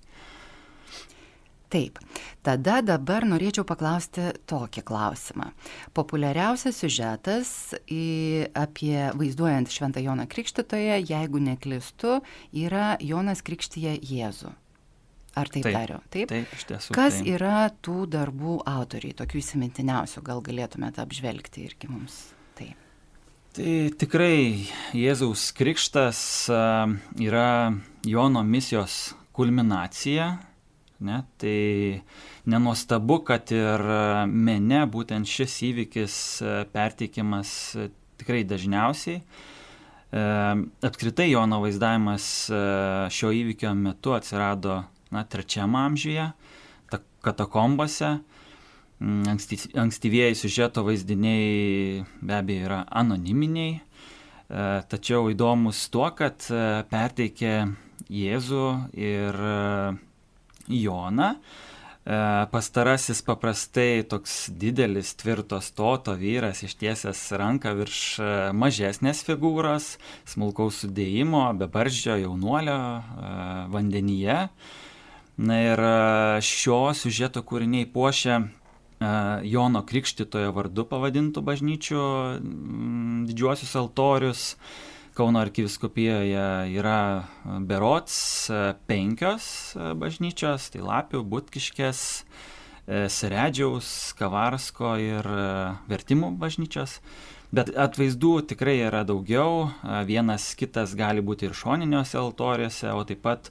Taip, 1.67 1.99
tada 2.47 2.77
dabar 2.79 3.25
norėčiau 3.27 3.65
paklausti 3.67 4.29
tokį 4.47 4.85
klausimą. 4.87 5.49
Populiariausias 5.97 6.79
siužetas 6.79 7.49
apie 8.55 9.09
vaizduojant 9.19 9.73
Šventą 9.73 9.99
Joną 10.05 10.29
Krikštytoje, 10.31 11.01
jeigu 11.09 11.43
neklistu, 11.43 12.21
yra 12.55 12.95
Jonas 13.03 13.43
Krikštyje 13.43 13.97
Jėzų. 13.99 14.53
Ar 15.37 15.51
taip, 15.51 15.67
taip 15.67 15.75
dariau? 15.75 15.99
Taip, 16.09 16.31
taip 16.31 16.55
iš 16.55 16.65
tiesų. 16.71 16.95
Kas 16.95 17.19
taip. 17.19 17.29
yra 17.35 17.67
tų 17.83 18.07
darbų 18.15 18.61
autoriai, 18.65 19.13
tokių 19.19 19.43
įsimintiniausių, 19.43 20.23
gal 20.25 20.41
galėtumėte 20.47 21.03
apžvelgti 21.03 21.67
irgi 21.67 21.91
mums? 21.91 22.15
Taip. 22.57 22.79
Tai 23.57 23.75
tikrai 23.99 24.69
Jėzaus 24.95 25.51
Krikštas 25.57 26.19
yra 26.47 27.49
Jono 28.07 28.43
misijos 28.47 29.17
kulminacija, 29.37 30.31
Ne? 30.99 31.21
Tai 31.37 32.01
nenuostabu, 32.49 33.19
kad 33.27 33.51
ir 33.53 33.83
mene 34.31 34.81
būtent 34.89 35.29
šis 35.29 35.59
įvykis 35.69 36.15
e, 36.41 36.53
perteikiamas 36.73 37.51
e, 37.77 37.89
tikrai 38.17 38.41
dažniausiai. 38.49 39.19
E, 39.21 40.23
apskritai 40.89 41.27
Jono 41.29 41.59
vaizdavimas 41.61 42.29
šio 43.13 43.33
įvykio 43.43 43.75
metu 43.77 44.15
atsirado 44.17 44.79
na, 45.13 45.21
trečiame 45.21 45.83
amžiuje, 45.83 46.31
katakombose. 47.21 48.15
Mm, 48.97 49.29
anksti, 49.35 49.61
ankstyvieji 49.77 50.39
siužeto 50.41 50.81
vaizdiniai 50.87 52.01
be 52.25 52.39
abejo 52.39 52.65
yra 52.65 52.79
anoniminiai, 52.89 53.75
tačiau 54.89 55.27
įdomus 55.29 55.83
tuo, 55.93 56.07
kad 56.17 56.47
perteikė 56.89 57.53
Jėzų 58.07 58.65
ir 58.95 59.37
Joną. 60.67 61.35
E, 62.07 62.47
pastarasis 62.51 63.19
paprastai 63.21 64.03
toks 64.07 64.47
didelis, 64.55 65.11
tvirto 65.19 65.59
stoto 65.61 66.13
vyras 66.15 66.61
ištiesęs 66.63 67.19
ranką 67.35 67.73
virš 67.75 67.99
e, 68.23 68.27
mažesnės 68.55 69.25
figūros, 69.27 69.97
smulkaus 70.23 70.83
sudėjimo, 70.85 71.49
bebarždžio 71.59 72.15
jaunuolio 72.21 72.77
e, 72.77 73.01
vandenyje. 73.73 74.37
Na 75.37 75.57
ir 75.61 75.83
šio 76.41 76.79
siužeto 76.97 77.43
kūriniai 77.45 77.85
puošia 77.93 78.39
Jono 79.45 79.83
Krikštitojo 79.85 80.49
vardu 80.55 80.87
pavadintų 80.89 81.43
bažnyčių 81.45 82.05
didžiuosius 83.29 83.75
altorius, 83.77 84.45
Kauno 85.17 85.39
arkiviskupijoje 85.39 86.73
yra 86.77 86.99
e, 87.17 87.59
berots 87.65 88.49
e, 88.49 88.57
penkios 88.85 89.47
e, 89.73 89.95
bažnyčios, 89.97 90.67
tai 90.69 90.83
Lapių, 90.85 91.23
Butkiškės, 91.25 92.01
Seredžiaus, 92.87 93.87
Kavarsko 94.15 94.93
ir 95.01 95.25
Vertimų 95.89 96.29
bažnyčios. 96.39 96.93
Bet 97.51 97.73
atvaizdų 97.75 98.35
tikrai 98.53 98.77
yra 98.85 99.01
daugiau, 99.03 99.65
vienas 100.07 100.45
kitas 100.55 100.93
gali 100.95 101.19
būti 101.25 101.49
ir 101.49 101.57
šoniniuose 101.57 102.15
altoriuose, 102.21 102.93
o 102.95 103.03
taip 103.09 103.25
pat 103.25 103.49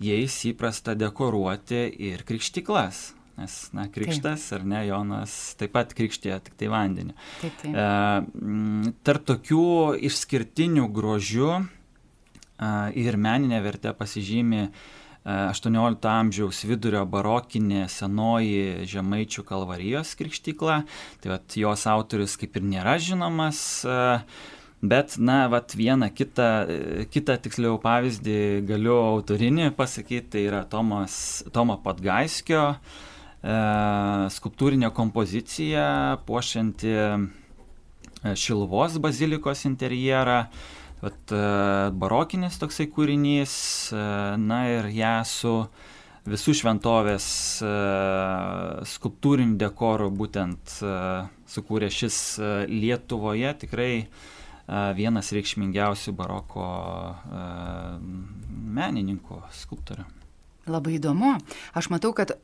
jais 0.00 0.38
įprasta 0.48 0.94
dekoruoti 0.96 1.82
ir 2.12 2.24
krikštiklas. 2.24 3.10
Nes, 3.40 3.52
na, 3.72 3.86
krikštas 3.88 4.44
taip. 4.50 4.58
ar 4.58 4.64
ne, 4.68 4.80
Jonas 4.90 5.34
taip 5.56 5.72
pat 5.72 5.94
krikštė 5.96 6.34
tik 6.44 6.56
tai 6.60 6.68
vandenį. 6.72 7.14
Taip, 7.40 7.54
taip. 7.62 7.76
E, 7.80 8.90
tarp 9.08 9.28
tokių 9.30 9.68
išskirtinių 10.10 10.88
grožių 10.92 11.52
e, 11.56 11.62
ir 13.00 13.16
meninė 13.16 13.62
vertė 13.64 13.94
pasižymi 13.96 14.66
18 15.24 15.96
e, 15.96 16.12
amžiaus 16.12 16.60
vidurio 16.68 17.06
barokinė 17.08 17.86
senoji 17.88 18.88
Žemaičių 18.92 19.46
kalvarijos 19.48 20.12
krikštykla. 20.20 20.82
Tai 21.22 21.32
vat, 21.32 21.56
jos 21.56 21.86
autorius 21.88 22.36
kaip 22.40 22.58
ir 22.60 22.68
nėra 22.74 22.98
žinomas. 23.00 23.62
E, 23.86 24.02
Bet, 24.82 25.12
na, 25.14 25.44
vat 25.46 25.76
vieną 25.78 26.08
kitą, 26.10 26.46
e, 26.66 27.04
kitą 27.06 27.36
tiksliau 27.38 27.76
pavyzdį 27.78 28.64
galiu 28.66 28.96
autorinį 28.98 29.68
pasakyti, 29.78 30.32
tai 30.34 30.42
yra 30.48 30.64
Tomas, 30.66 31.14
Tomo 31.54 31.76
Patgaiskio 31.84 32.64
E, 32.66 33.11
skulptūrinė 33.42 34.92
kompozicija 34.94 36.18
puošianti 36.26 36.90
e, 36.94 37.06
Šilvos 38.38 39.00
bazilikos 39.02 39.64
interjerą, 39.66 40.44
vat, 41.02 41.32
e, 41.34 41.40
barokinis 41.90 42.60
toksai 42.62 42.86
kūrinys, 42.86 43.54
na 44.38 44.60
ir 44.70 44.86
ją 44.94 45.16
su 45.26 45.56
visų 46.22 46.54
šventovės 46.54 47.26
skulptūriniu 48.92 49.58
dekoru 49.58 50.06
būtent 50.14 50.76
sukūrė 51.50 51.90
šis 51.90 52.38
Lietuvoje 52.70 53.50
tikrai 53.64 54.04
vienas 54.94 55.32
reikšmingiausių 55.34 56.14
baroko 56.14 56.68
menininkų, 58.78 59.42
skulptorių. 59.64 60.06
Labai 60.70 61.00
įdomu. 61.00 61.34
Aš 61.74 61.90
matau, 61.90 62.14
kad 62.14 62.36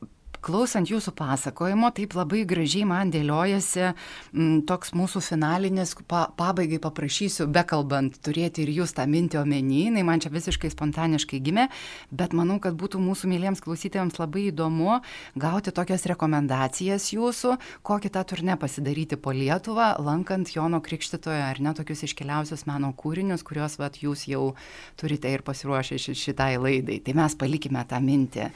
klausant 0.45 0.89
jūsų 0.89 1.13
pasakojimo, 1.17 1.89
taip 1.95 2.15
labai 2.17 2.43
gražiai 2.47 2.85
man 2.87 3.11
dėliojasi 3.13 3.83
m, 3.85 3.93
mm, 4.33 4.57
toks 4.69 4.93
mūsų 4.97 5.21
finalinis, 5.23 5.95
pa, 6.09 6.27
pabaigai 6.39 6.79
paprašysiu, 6.83 7.47
bekalbant, 7.51 8.19
turėti 8.25 8.63
ir 8.63 8.73
jūs 8.79 8.95
tą 8.97 9.05
mintį 9.09 9.41
omeny, 9.41 9.85
jinai 9.89 10.05
man 10.07 10.23
čia 10.23 10.31
visiškai 10.33 10.71
spontaniškai 10.73 11.41
gimė, 11.43 11.67
bet 12.11 12.35
manau, 12.37 12.59
kad 12.63 12.77
būtų 12.79 13.01
mūsų 13.03 13.31
mėlyms 13.31 13.63
klausytėjams 13.65 14.19
labai 14.21 14.47
įdomu 14.49 14.99
gauti 15.39 15.73
tokias 15.75 16.07
rekomendacijas 16.09 17.09
jūsų, 17.13 17.55
kokį 17.85 18.13
tą 18.15 18.25
turnę 18.33 18.57
pasidaryti 18.59 19.19
po 19.19 19.33
Lietuvą, 19.35 19.91
lankant 20.03 20.51
Jono 20.55 20.81
Krikštitoje 20.83 21.41
ar 21.43 21.59
ne 21.63 21.73
tokius 21.77 22.05
iškeliausius 22.07 22.65
meno 22.69 22.91
kūrinius, 22.97 23.43
kuriuos 23.47 23.79
vat, 23.81 23.99
jūs 24.03 24.25
jau 24.29 24.53
turite 24.99 25.31
ir 25.31 25.43
pasiruošę 25.45 25.99
šitai 25.99 26.55
laidai. 26.61 26.99
Tai 27.03 27.15
mes 27.19 27.35
palikime 27.39 27.83
tą 27.89 27.99
mintį 28.03 28.49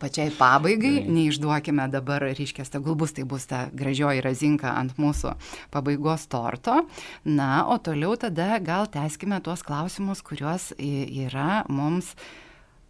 pačiai 0.00 0.32
pabaigai, 0.36 1.06
neišduokime 1.26 1.88
dabar, 1.90 2.22
reiškia, 2.30 2.64
tegul 2.70 2.94
bus 2.98 3.14
tai 3.16 3.26
bus 3.28 3.46
ta 3.50 3.66
gražioji 3.74 4.22
razinka 4.24 4.70
ant 4.78 4.96
mūsų 5.00 5.34
pabaigos 5.74 6.26
torto. 6.30 6.78
Na, 7.26 7.66
o 7.66 7.78
toliau 7.82 8.14
tada 8.20 8.60
gal 8.62 8.86
tęskime 8.86 9.40
tuos 9.42 9.64
klausimus, 9.66 10.22
kuriuos 10.22 10.72
yra 10.78 11.64
mums 11.68 12.14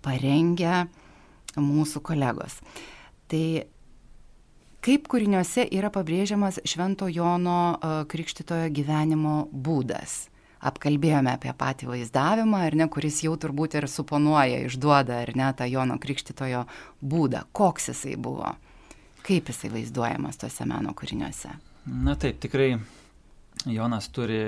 parengę 0.05 0.87
mūsų 1.57 2.05
kolegos. 2.05 2.61
Tai 3.33 3.47
kaip 4.85 5.09
kūriniuose 5.11 5.67
yra 5.75 5.91
pabrėžiamas 5.91 6.61
Švento 6.69 7.09
Jono 7.11 7.77
Krikštitojo 8.11 8.71
gyvenimo 8.77 9.47
būdas? 9.51 10.27
Apkalbėjome 10.67 11.33
apie 11.37 11.53
patį 11.57 11.91
vaizdavimą, 11.93 12.65
ar 12.69 12.77
ne, 12.79 12.89
kuris 12.93 13.23
jau 13.25 13.35
turbūt 13.41 13.79
ir 13.79 13.89
suponuoja, 13.91 14.65
išduoda, 14.67 15.23
ar 15.25 15.33
ne, 15.39 15.49
tą 15.57 15.69
Jono 15.71 15.99
Krikštitojo 16.03 16.65
būdą, 17.03 17.47
koks 17.57 17.91
jisai 17.93 18.17
buvo, 18.21 18.53
kaip 19.27 19.51
jisai 19.53 19.73
vaizduojamas 19.75 20.41
tuose 20.43 20.69
meno 20.69 20.95
kūriniuose. 20.97 21.55
Na 21.87 22.17
taip, 22.19 22.41
tikrai 22.43 22.75
Jonas 23.65 24.09
turi 24.15 24.41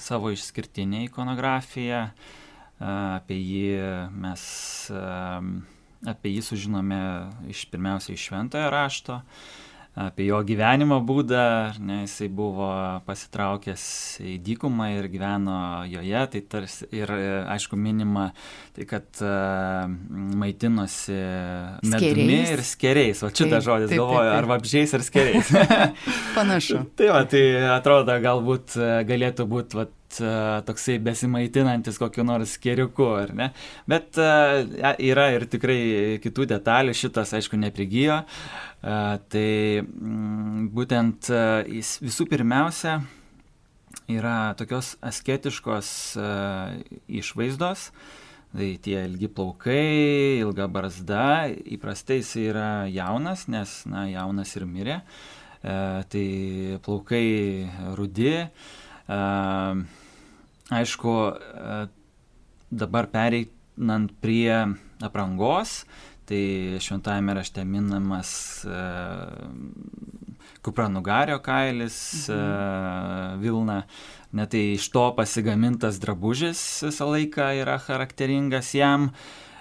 savo 0.00 0.30
išskirtinę 0.34 1.06
ikonografiją, 1.08 2.06
apie 2.78 3.38
jį 3.40 3.68
mes, 4.12 4.42
apie 6.12 6.34
jį 6.34 6.42
sužinome 6.44 7.00
iš 7.52 7.64
pirmiausia 7.72 8.12
iš 8.14 8.28
šventojo 8.28 8.68
rašto 8.72 9.22
apie 9.96 10.26
jo 10.28 10.42
gyvenimo 10.44 10.98
būdą, 11.08 11.44
ne, 11.80 12.02
jisai 12.04 12.28
buvo 12.28 12.68
pasitraukęs 13.06 13.86
į 14.20 14.36
dykumą 14.44 14.90
ir 14.98 15.08
gyveno 15.08 15.58
joje, 15.88 16.24
tai 16.34 16.42
tarsi 16.52 16.88
ir 16.92 17.12
aišku 17.48 17.78
minima, 17.80 18.28
tai 18.76 18.84
kad 18.90 19.08
uh, 19.24 19.88
maitinosi 20.36 21.16
medumi 21.88 22.42
ir 22.42 22.64
skeriais, 22.66 23.24
o 23.24 23.32
šitas 23.32 23.64
žodis 23.64 23.94
taip, 23.94 24.02
galvoju, 24.02 24.20
taip, 24.20 24.28
taip. 24.28 24.38
ar 24.42 24.50
vabžiais 24.52 24.96
ar 24.98 25.06
skeriais. 25.06 25.52
Panašu. 26.36 26.84
tai 26.98 27.12
va, 27.14 27.24
tai 27.30 27.44
atrodo 27.78 28.20
galbūt 28.20 28.76
galėtų 29.08 29.48
būti 29.48 29.80
vat, 29.80 29.94
toksai 30.68 31.00
besimaitinantis 31.02 31.98
kokiu 31.98 32.24
nors 32.24 32.54
skeriuku, 32.56 33.08
ar 33.24 33.32
ne? 33.36 33.48
Bet 33.90 34.16
yra 34.16 35.26
ir 35.34 35.48
tikrai 35.50 35.80
kitų 36.22 36.46
detalių, 36.52 36.94
šitas 36.96 37.34
aišku 37.36 37.58
neprigijo. 37.60 38.22
Tai 38.86 39.48
mm, 39.82 40.68
būtent 40.70 41.30
visų 42.06 42.26
pirmiausia 42.30 43.00
yra 44.12 44.54
tokios 44.58 44.92
asketiškos 45.02 45.88
išvaizdos. 47.10 47.88
Tai 48.56 48.68
tie 48.80 49.00
ilgi 49.04 49.28
plaukai, 49.28 50.38
ilga 50.40 50.68
barzda, 50.70 51.24
įprastai 51.76 52.20
jis 52.22 52.30
yra 52.46 52.68
jaunas, 52.88 53.48
nes, 53.52 53.72
na, 53.90 54.06
jaunas 54.08 54.54
ir 54.56 54.64
mirė. 54.70 55.00
E, 55.60 55.74
tai 56.08 56.26
plaukai 56.86 57.26
rudi, 57.98 58.32
e, 58.38 59.18
Aišku, 60.66 61.12
e, 61.30 61.74
dabar 62.74 63.06
pereinant 63.06 64.10
prie 64.18 64.50
aprangos, 65.04 65.84
tai 66.26 66.78
šventajame 66.82 67.34
rašte 67.38 67.64
minamas 67.64 68.30
e, 68.66 68.82
kupranugario 70.66 71.38
kailis, 71.44 72.28
e, 72.28 72.36
mhm. 72.36 73.40
vilna, 73.42 73.80
net 74.36 74.52
tai 74.54 74.62
iš 74.74 74.90
to 74.94 75.08
pasigamintas 75.16 76.00
drabužis 76.02 76.62
visą 76.86 77.10
laiką 77.14 77.50
yra 77.62 77.80
charakteringas 77.82 78.74
jam. 78.76 79.10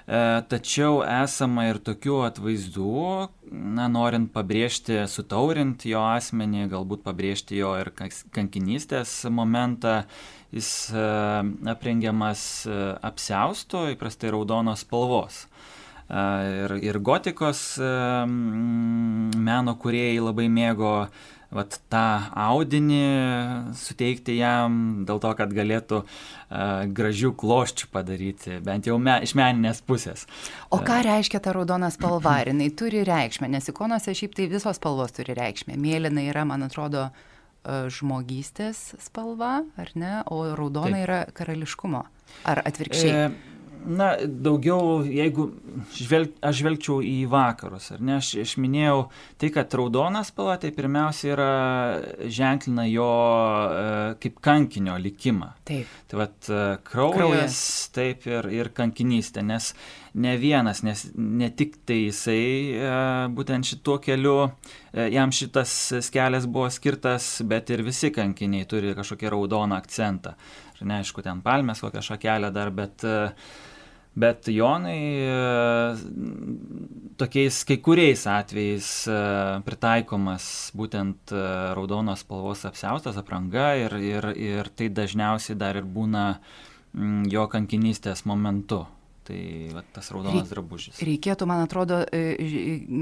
Tačiau 0.05 0.99
esama 1.01 1.63
ir 1.65 1.79
tokių 1.81 2.19
atvaizdų, 2.27 3.05
na, 3.49 3.87
norint 3.89 4.29
pabrėžti, 4.35 4.99
sutaurint 5.09 5.81
jo 5.89 6.03
asmenį, 6.05 6.67
galbūt 6.69 7.01
pabrėžti 7.07 7.57
jo 7.57 7.71
ir 7.81 7.89
kankinystės 8.35 9.23
momentą, 9.33 10.03
jis 10.53 10.69
e, 10.93 11.07
aprengiamas 11.73 12.43
e, 12.69 12.77
apsaustu, 13.09 13.87
įprastai 13.95 14.29
raudonos 14.35 14.85
spalvos. 14.85 15.41
E, 15.45 15.74
ir, 16.09 16.75
ir 16.85 16.99
gotikos 16.99 17.61
meno 19.49 19.77
kuriejai 19.81 20.19
labai 20.21 20.49
mėgo 20.53 20.97
vat, 21.55 21.77
tą 21.91 22.05
audinį 22.35 23.05
suteikti 23.79 24.35
jam, 24.39 25.05
dėl 25.07 25.21
to, 25.23 25.31
kad 25.37 25.53
galėtų 25.55 26.01
uh, 26.01 26.07
gražių 26.95 27.31
kloščių 27.39 27.89
padaryti, 27.93 28.57
bent 28.65 28.89
jau 28.89 28.97
me, 29.01 29.17
iš 29.25 29.35
meninės 29.37 29.81
pusės. 29.85 30.25
O 30.73 30.81
ką 30.85 31.01
reiškia 31.05 31.41
ta 31.43 31.53
raudona 31.55 31.91
spalva? 31.93 32.39
Ar 32.41 32.51
jinai 32.51 32.71
turi 32.75 33.05
reikšmę? 33.07 33.49
Nes 33.51 33.71
ikonose 33.71 34.15
šiaip 34.17 34.35
tai 34.37 34.49
visos 34.51 34.81
spalvos 34.81 35.15
turi 35.15 35.37
reikšmę. 35.37 35.77
Mėlyna 35.79 36.27
yra, 36.27 36.45
man 36.47 36.67
atrodo, 36.67 37.09
žmogystės 37.65 38.93
spalva, 39.01 39.63
ar 39.79 39.91
ne, 39.97 40.19
o 40.29 40.43
raudona 40.53 40.99
Taip. 40.99 41.05
yra 41.07 41.19
karališkumo. 41.33 42.03
Ar 42.45 42.61
atvirkščiai? 42.67 43.13
E, 43.15 43.54
na, 43.85 44.09
daugiau, 44.25 45.03
jeigu 45.05 45.47
žvelg, 45.95 46.35
aš 46.45 46.59
žvelgčiau 46.61 46.99
į 47.05 47.15
vakarus, 47.31 47.91
ar 47.95 48.01
ne, 48.03 48.17
aš, 48.19 48.31
aš 48.41 48.55
minėjau 48.61 49.07
tai, 49.41 49.49
kad 49.53 49.73
raudonas 49.77 50.31
spalva, 50.31 50.57
tai 50.61 50.71
pirmiausia 50.75 51.31
yra 51.33 51.49
ženklina 52.31 52.87
jo 52.89 53.09
e, 53.09 54.15
kaip 54.23 54.39
kankinio 54.45 54.97
likimą. 55.01 55.51
Taip. 55.67 55.91
Tai 56.09 56.21
vad 56.21 56.49
e, 56.49 56.63
kraujas, 56.87 57.19
kraujas, 57.19 57.59
taip 57.95 58.25
ir, 58.29 58.49
ir 58.53 58.71
kankinystė, 58.75 59.43
nes 59.45 59.71
ne 60.15 60.35
vienas, 60.39 60.81
nes 60.87 61.05
ne 61.15 61.51
tik 61.53 61.79
tai 61.87 62.05
jisai 62.05 62.41
e, 62.79 62.95
būtent 63.35 63.71
šituo 63.73 63.99
keliu, 64.03 64.37
jam 64.95 65.33
šitas 65.35 66.09
kelias 66.13 66.47
buvo 66.47 66.69
skirtas, 66.71 67.37
bet 67.45 67.69
ir 67.75 67.83
visi 67.85 68.13
kankiniai 68.15 68.67
turi 68.69 68.95
kažkokį 68.97 69.33
raudoną 69.33 69.77
akcentą. 69.77 70.37
Ir 70.79 70.89
neaišku, 70.91 71.23
ten 71.23 71.39
palmės 71.43 71.83
kokią 71.83 72.01
šakelę 72.03 72.49
dar, 72.55 72.71
bet 72.75 73.03
uh, 73.07 73.31
Bet 74.15 74.47
Jonai 74.47 74.99
tokiais 77.19 77.57
kai 77.67 77.77
kuriais 77.83 78.23
atvejais 78.31 78.87
pritaikomas 79.67 80.45
būtent 80.75 81.33
raudonos 81.75 82.23
spalvos 82.23 82.63
apsiaustas 82.67 83.19
apranga 83.19 83.73
ir, 83.79 83.97
ir, 83.99 84.29
ir 84.39 84.71
tai 84.71 84.87
dažniausiai 84.87 85.59
dar 85.59 85.79
ir 85.81 85.87
būna 85.87 86.25
jo 87.31 87.47
kankinystės 87.51 88.23
momentu. 88.29 88.85
Tai 89.25 89.37
va, 89.73 89.81
tas 89.89 90.11
raudonas 90.13 90.51
drabužis. 90.51 90.99
Reikėtų, 91.01 91.47
man 91.49 91.63
atrodo, 91.63 92.03
e, 92.13 92.35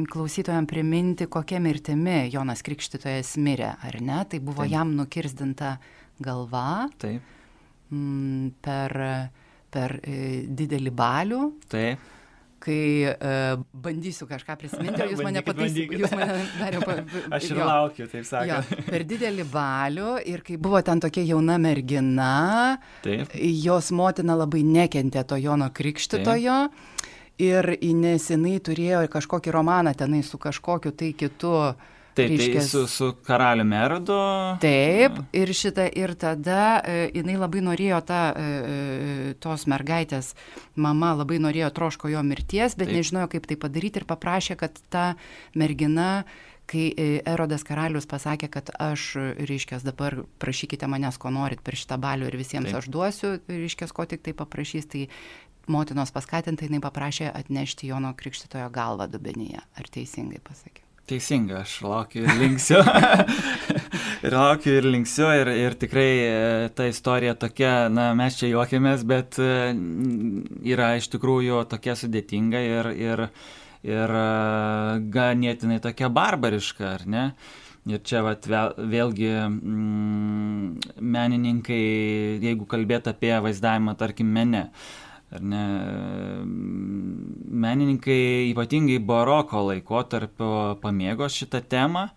klausytojams 0.07 0.69
priminti, 0.71 1.27
kokia 1.27 1.59
mirtimi 1.59 2.29
Jonas 2.31 2.63
Krikštytojas 2.63 3.33
mirė, 3.43 3.73
ar 3.83 3.97
ne? 3.99 4.21
Tai 4.31 4.39
buvo 4.39 4.63
Taip. 4.63 4.71
jam 4.71 4.93
nukirzdinta 4.95 5.73
galva. 6.23 6.87
Taip. 7.03 7.27
Per, 8.63 8.95
per 9.73 9.97
e, 10.01 10.43
didelį 10.47 10.93
balių. 10.95 11.45
Taip 11.73 12.11
kai 12.63 13.07
uh, 13.11 13.61
bandysiu 13.83 14.27
kažką 14.29 14.55
prisiminti, 14.59 15.05
jūs 15.11 15.21
mane 15.25 15.43
pataisykite. 15.45 15.99
Jūs 16.03 16.13
mane 16.15 16.37
dar 16.59 16.77
jau... 16.77 16.83
Aš 17.35 17.49
ir 17.49 17.59
jo, 17.59 17.67
laukiu, 17.67 18.07
taip 18.11 18.27
sakant. 18.27 18.71
Jo, 18.71 18.83
per 18.91 19.05
didelį 19.09 19.47
balių 19.51 20.13
ir 20.31 20.43
kai 20.47 20.57
buvo 20.61 20.81
ten 20.85 21.03
tokia 21.03 21.25
jauna 21.27 21.59
mergina, 21.61 22.33
taip. 23.05 23.33
jos 23.35 23.91
motina 23.95 24.37
labai 24.39 24.63
nekentė 24.67 25.25
to 25.27 25.39
Jono 25.43 25.69
Krikštitojo. 25.75 26.59
Taip. 26.69 27.09
Ir 27.41 27.65
nes 27.97 28.27
jinai 28.29 28.59
turėjo 28.61 28.99
kažkokį 29.11 29.51
romaną 29.55 29.95
tenai 29.97 30.19
su 30.23 30.37
kažkokiu 30.39 30.91
tai 30.95 31.09
kitu 31.17 31.49
uh, 31.49 31.93
Taip, 32.13 32.29
tai 32.29 32.37
reiškės... 32.37 32.69
tai 32.69 32.69
su, 32.69 32.83
su 32.91 33.09
karaliu 33.25 33.65
Merodu. 33.67 34.17
Taip, 34.61 35.17
ir 35.33 35.53
šitą, 35.57 35.87
ir 35.97 36.13
tada 36.19 36.77
e, 36.85 37.09
jinai 37.15 37.39
labai 37.41 37.63
norėjo 37.65 37.99
tą, 38.05 38.21
e, 38.29 38.45
e, 38.45 39.35
tos 39.43 39.65
mergaitės, 39.71 40.33
mama 40.75 41.13
labai 41.17 41.41
norėjo 41.41 41.71
troško 41.73 42.13
jo 42.13 42.23
mirties, 42.25 42.77
bet 42.77 42.89
Taip. 42.89 42.97
nežinojo, 42.99 43.31
kaip 43.33 43.49
tai 43.49 43.59
padaryti 43.65 44.01
ir 44.01 44.09
paprašė, 44.09 44.57
kad 44.61 44.77
ta 44.93 45.13
mergina 45.57 46.23
kai 46.69 46.91
e, 46.95 47.07
Erodas 47.27 47.65
karalius 47.67 48.07
pasakė, 48.09 48.47
kad 48.51 48.71
aš, 48.81 49.09
reiškia, 49.49 49.81
dabar 49.83 50.21
prašykite 50.41 50.87
manęs, 50.89 51.19
ko 51.19 51.33
norit 51.33 51.63
per 51.65 51.77
šitą 51.79 51.97
balių 52.01 52.29
ir 52.29 52.39
visiems 52.39 52.71
Taip. 52.71 52.79
aš 52.79 52.89
duosiu, 52.93 53.33
reiškia, 53.49 53.89
ko 53.91 54.07
tik 54.09 54.23
tai 54.25 54.35
paprašys, 54.37 54.87
tai 54.93 55.07
motinos 55.67 56.13
paskatinta 56.15 56.67
jinai 56.67 56.81
paprašė 56.83 57.29
atnešti 57.33 57.91
Jono 57.91 58.13
Krikštitojo 58.17 58.69
galvą 58.73 59.09
dubenyje. 59.11 59.61
Ar 59.79 59.91
teisingai 59.91 60.41
pasakiau? 60.43 60.92
Teisinga, 61.03 61.65
aš 61.65 61.81
laukiu 61.83 62.21
ir 62.23 62.37
linksiu. 62.39 62.77
ir 64.23 64.35
laukiu 64.39 64.77
ir 64.77 64.85
linksiu 64.87 65.27
ir, 65.35 65.49
ir 65.51 65.75
tikrai 65.75 66.11
e, 66.23 66.69
ta 66.77 66.85
istorija 66.87 67.33
tokia, 67.35 67.89
na, 67.91 68.05
mes 68.15 68.37
čia 68.39 68.53
juokėmės, 68.53 69.03
bet 69.09 69.35
e, 69.43 69.73
yra 70.71 70.93
iš 70.95 71.09
tikrųjų 71.11 71.65
tokia 71.73 71.97
sudėtinga 71.99 72.63
ir, 72.63 72.91
ir, 72.95 73.25
ir 73.83 74.15
e, 74.21 74.23
ganėtinai 75.17 75.81
tokia 75.83 76.07
barbariška, 76.07 76.93
ar 76.93 77.03
ne? 77.03 77.27
Ir 77.91 77.99
čia 78.07 78.23
vat, 78.23 78.47
vėl, 78.47 78.71
vėlgi 78.95 79.31
mm, 79.43 80.93
menininkai, 81.03 81.83
jeigu 82.45 82.63
kalbėt 82.71 83.11
apie 83.11 83.35
vaizdavimą, 83.43 83.97
tarkim, 83.99 84.31
mene, 84.31 84.69
ar 85.33 85.41
ne, 85.41 85.65
menininkai 87.63 88.51
ypatingai 88.51 88.99
baroko 89.01 89.67
laikotarpio 89.69 90.79
pamėgo 90.83 91.29
šitą 91.31 91.63
temą. 91.69 92.09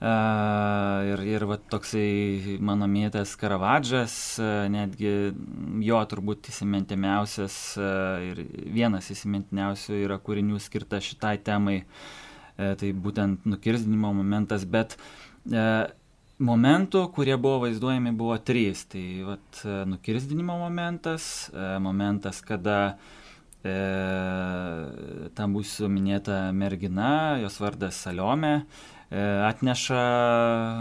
Uh, 0.00 1.02
ir, 1.04 1.20
ir 1.28 1.42
va, 1.44 1.58
toksai 1.60 2.56
mano 2.64 2.86
mėtas 2.88 3.34
Karavadžas, 3.36 4.14
uh, 4.40 4.62
netgi 4.72 5.10
jo 5.84 5.98
turbūt 6.08 6.48
įsimintimiausias 6.48 7.56
uh, 7.76 8.16
ir 8.30 8.40
vienas 8.72 9.10
įsimintimiausių 9.12 9.98
yra 10.06 10.16
kūrinių 10.24 10.56
skirta 10.64 11.02
šitai 11.04 11.36
temai, 11.44 11.82
tai 12.56 12.90
būtent 12.92 13.44
nukirzdinimo 13.48 14.10
momentas, 14.12 14.66
bet 14.68 14.98
momentų, 16.40 17.04
kurie 17.14 17.36
buvo 17.40 17.66
vaizduojami, 17.66 18.12
buvo 18.16 18.36
trys. 18.40 18.86
Tai 18.90 19.04
vat, 19.28 19.62
nukirzdinimo 19.90 20.56
momentas, 20.60 21.50
momentas, 21.82 22.40
kada 22.44 22.78
e, 23.62 23.74
tam 25.36 25.56
būsiu 25.56 25.90
minėta 25.92 26.48
mergina, 26.56 27.38
jos 27.42 27.60
vardas 27.60 28.00
Saliome, 28.00 28.54
e, 29.10 29.20
atneša 29.20 30.04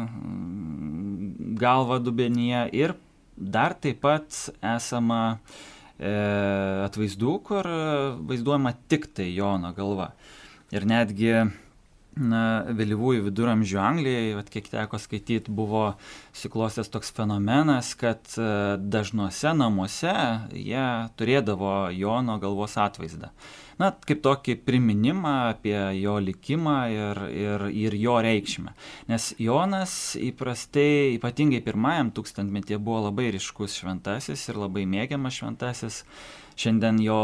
mm, 0.06 1.56
galvą 1.60 2.00
dubenyje 2.04 2.66
ir 2.76 2.96
dar 3.36 3.76
taip 3.76 4.02
pat 4.04 4.36
esama 4.76 5.40
e, 6.00 6.12
atvaizdų, 6.88 7.40
kur 7.44 7.72
vaizduojama 8.30 8.76
tik 8.92 9.12
tai 9.16 9.32
Jono 9.36 9.74
galva. 9.76 10.14
Ir 10.70 10.86
netgi 10.86 11.34
na, 12.20 12.44
vėlyvųjų 12.76 13.24
viduramžių 13.30 13.80
Anglijai, 13.82 14.34
vat, 14.38 14.52
kiek 14.52 14.68
teko 14.70 15.00
skaityti, 15.02 15.54
buvo 15.56 15.94
suklostęs 16.36 16.92
toks 16.92 17.14
fenomenas, 17.16 17.94
kad 18.00 18.22
e, 18.36 18.50
dažnuose 18.80 19.56
namuose 19.58 20.14
jie 20.54 20.86
turėdavo 21.20 21.90
Jono 21.96 22.38
galvos 22.42 22.78
atvaizdą. 22.80 23.32
Na, 23.80 23.94
kaip 24.04 24.20
tokį 24.26 24.58
priminimą 24.68 25.36
apie 25.54 25.78
jo 26.02 26.18
likimą 26.20 26.76
ir, 26.92 27.22
ir, 27.32 27.62
ir 27.72 27.96
jo 27.96 28.18
reikšmę. 28.26 28.74
Nes 29.08 29.30
Jonas 29.40 29.94
įprastai, 30.20 31.16
ypatingai 31.16 31.62
pirmajam 31.64 32.12
tūkstantmetyje, 32.18 32.82
buvo 32.84 33.06
labai 33.06 33.30
ryškus 33.38 33.80
šventasis 33.80 34.44
ir 34.52 34.60
labai 34.60 34.84
mėgiamas 34.84 35.40
šventasis 35.40 36.02
šiandien 36.60 37.00
jo 37.04 37.20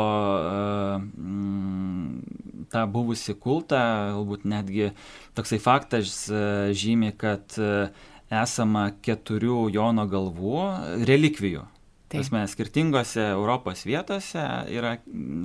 mm, 0.95 2.65
tą 2.71 2.85
buvusi 2.91 3.35
kultą, 3.35 3.79
galbūt 4.15 4.47
netgi 4.47 4.91
toksai 5.37 5.59
faktas 5.63 6.25
e, 6.29 6.41
žymi, 6.75 7.11
kad 7.19 7.57
e, 7.59 7.89
esama 8.31 8.89
keturių 9.05 9.69
Jono 9.75 10.07
galvų 10.09 10.61
relikvijų. 11.07 11.65
Prasme, 12.09 12.43
skirtingose 12.47 13.21
Europos 13.33 13.81
vietose 13.85 14.41
yra, 14.69 14.95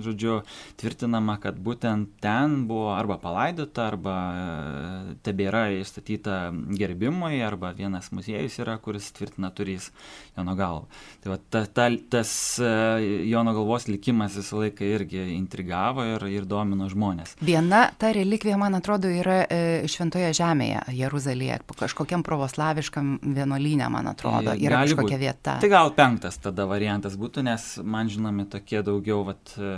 žodžiu, 0.05 0.43
tvirtinama, 0.81 1.39
kad 1.41 1.57
būtent 1.57 2.19
ten 2.21 2.67
buvo 2.69 2.91
arba 2.93 3.17
palaidota, 3.23 3.87
arba 3.89 4.17
e, 4.21 5.15
tebėra 5.25 5.63
įstatyta 5.79 6.51
gerbimui, 6.77 7.41
arba 7.45 7.73
vienas 7.77 8.11
muziejus 8.13 8.59
yra, 8.61 8.77
kuris 8.83 9.09
tvirtina 9.17 9.49
turys 9.57 9.89
Jono 10.37 10.55
galvą. 10.59 10.85
Tai 11.25 11.33
va, 11.33 11.39
ta, 11.41 11.65
ta, 11.65 11.89
tas 12.13 12.33
e, 12.61 13.25
Jono 13.31 13.57
galvos 13.57 13.89
likimas 13.89 14.37
visą 14.37 14.61
laiką 14.61 14.85
irgi 14.85 15.25
intrigavo 15.39 16.05
ir, 16.05 16.29
ir 16.29 16.49
domino 16.49 16.91
žmonės. 16.93 17.39
Viena 17.41 17.87
ta 17.97 18.13
relikvija, 18.17 18.61
man 18.61 18.77
atrodo, 18.79 19.09
yra 19.09 19.41
e, 19.49 19.89
Šventoje 19.89 20.29
Žemėje, 20.37 20.85
Jeruzalėje, 21.01 21.63
kažkokiam 21.81 22.23
pravoslaviškam 22.27 23.17
vienuolynė, 23.25 23.89
man 23.97 24.13
atrodo, 24.13 24.53
yra 24.61 24.85
kažkokia 24.85 25.17
būt. 25.17 25.25
vieta. 25.25 25.59
Tai 25.65 25.73
gal 25.73 25.97
penktas 25.97 26.37
tada 26.37 26.50
tada 26.51 26.67
variantas 26.71 27.17
būtų, 27.21 27.45
nes 27.47 27.67
man 27.83 28.11
žinomi 28.11 28.47
tokie 28.51 28.83
daugiau, 28.87 29.23
vat, 29.29 29.55
e, 29.57 29.75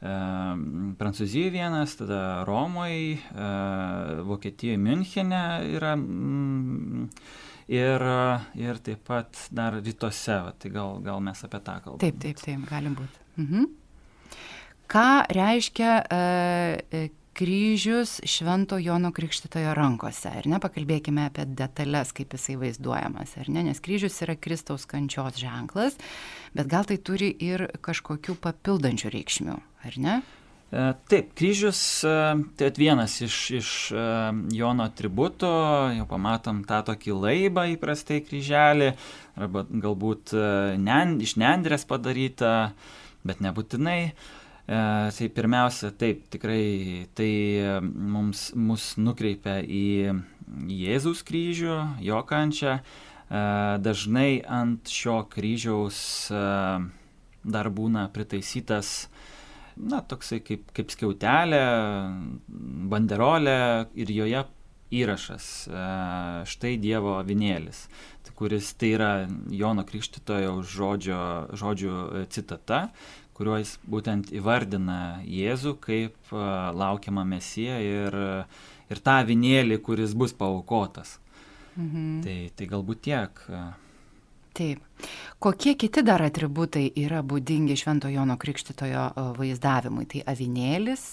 e, 0.00 0.14
Prancūzijoje 0.98 1.52
vienas, 1.54 1.98
tada 2.00 2.22
Romoje, 2.48 3.18
Vokietijoje, 4.28 4.80
Münchene 4.80 5.42
yra. 5.76 5.94
Mm, 5.98 7.10
ir, 7.68 8.04
ir 8.56 8.80
taip 8.84 9.04
pat 9.04 9.44
dar 9.54 9.76
rytuose, 9.76 10.38
va, 10.46 10.54
tai 10.56 10.72
gal, 10.72 10.98
gal 11.04 11.20
mes 11.24 11.44
apie 11.44 11.60
tą 11.60 11.76
kalbame. 11.84 12.00
Taip, 12.00 12.16
taip, 12.24 12.40
taip, 12.40 12.64
gali 12.70 12.94
būti. 12.96 13.24
Mhm. 13.44 13.68
Ką 14.88 15.08
reiškia 15.36 15.94
e, 16.08 17.08
kryžius 17.38 18.18
Švento 18.26 18.78
Jono 18.82 19.12
Krikštitojo 19.14 19.70
rankose, 19.78 20.32
ar 20.40 20.48
ne? 20.50 20.58
Pakalbėkime 20.62 21.28
apie 21.28 21.44
detalės, 21.46 22.10
kaip 22.16 22.34
jisai 22.34 22.56
vaizduojamas, 22.58 23.36
ar 23.38 23.50
ne? 23.54 23.62
Nes 23.68 23.78
kryžius 23.84 24.18
yra 24.26 24.34
Kristaus 24.34 24.88
kančios 24.90 25.38
ženklas, 25.38 25.94
bet 26.58 26.66
gal 26.70 26.88
tai 26.88 26.98
turi 26.98 27.30
ir 27.30 27.68
kažkokių 27.84 28.34
papildančių 28.42 29.14
reikšmių, 29.14 29.56
ar 29.86 30.02
ne? 30.02 30.16
E, 30.68 30.80
taip, 31.08 31.30
kryžius 31.38 31.80
e, 32.04 32.14
tai 32.60 32.68
vienas 32.76 33.14
iš, 33.24 33.36
iš 33.56 33.68
e, 33.94 34.02
Jono 34.58 34.84
atributų, 34.90 35.52
jau 35.96 36.08
pamatom 36.10 36.60
tą 36.68 36.82
tokį 36.90 37.14
laibą 37.22 37.64
įprastai 37.72 38.18
kryželį, 38.26 38.90
arba 39.40 39.62
galbūt 39.70 40.34
ne, 40.82 40.98
iš 41.24 41.38
nendrės 41.40 41.86
padarytą, 41.88 42.52
bet 43.24 43.40
nebūtinai. 43.44 44.00
E, 44.68 45.10
tai 45.16 45.28
pirmiausia, 45.32 45.88
taip, 45.96 46.26
tikrai 46.28 47.08
tai 47.16 47.32
mums, 47.80 48.50
mus 48.52 48.90
nukreipia 49.00 49.62
į 49.64 50.12
Jėzaus 50.68 51.22
kryžių, 51.24 51.76
jo 52.04 52.18
kančią. 52.28 52.74
E, 52.76 53.40
dažnai 53.80 54.42
ant 54.44 54.92
šio 54.92 55.22
kryžiaus 55.32 56.00
e, 56.28 56.42
dar 57.48 57.70
būna 57.72 58.10
pritaisytas, 58.12 59.08
na, 59.80 60.02
toksai 60.04 60.42
kaip, 60.44 60.68
kaip 60.76 60.92
skiautelė, 60.92 61.64
banderolė 62.92 63.58
ir 63.96 64.12
joje 64.12 64.44
įrašas 64.98 65.46
štai 66.48 66.76
Dievo 66.80 67.18
avinėlis, 67.18 67.86
kuris 68.38 68.70
tai 68.78 68.92
yra 68.94 69.10
Jono 69.52 69.84
Krikštitojo 69.86 70.60
žodžio, 70.64 71.20
žodžių 71.58 72.24
citata, 72.32 72.88
kuriuo 73.38 73.60
jis 73.60 73.76
būtent 73.86 74.32
įvardina 74.34 75.22
Jėzų 75.22 75.76
kaip 75.82 76.32
laukiamą 76.34 77.24
mesiją 77.28 77.78
ir, 77.84 78.18
ir 78.90 79.02
tą 79.06 79.18
vinėlį, 79.28 79.78
kuris 79.86 80.16
bus 80.18 80.34
paukotas. 80.34 81.16
Mhm. 81.78 82.22
Tai, 82.24 82.38
tai 82.58 82.66
galbūt 82.70 83.04
tiek. 83.06 83.44
Taip. 84.58 84.82
Kokie 85.38 85.76
kiti 85.78 86.02
dar 86.02 86.24
atributai 86.26 86.88
yra 86.98 87.22
būdingi 87.22 87.76
Švento 87.78 88.10
Jono 88.10 88.34
Krikštitojo 88.40 89.04
vaizdavimui? 89.38 90.08
Tai 90.10 90.24
avinėlis, 90.32 91.04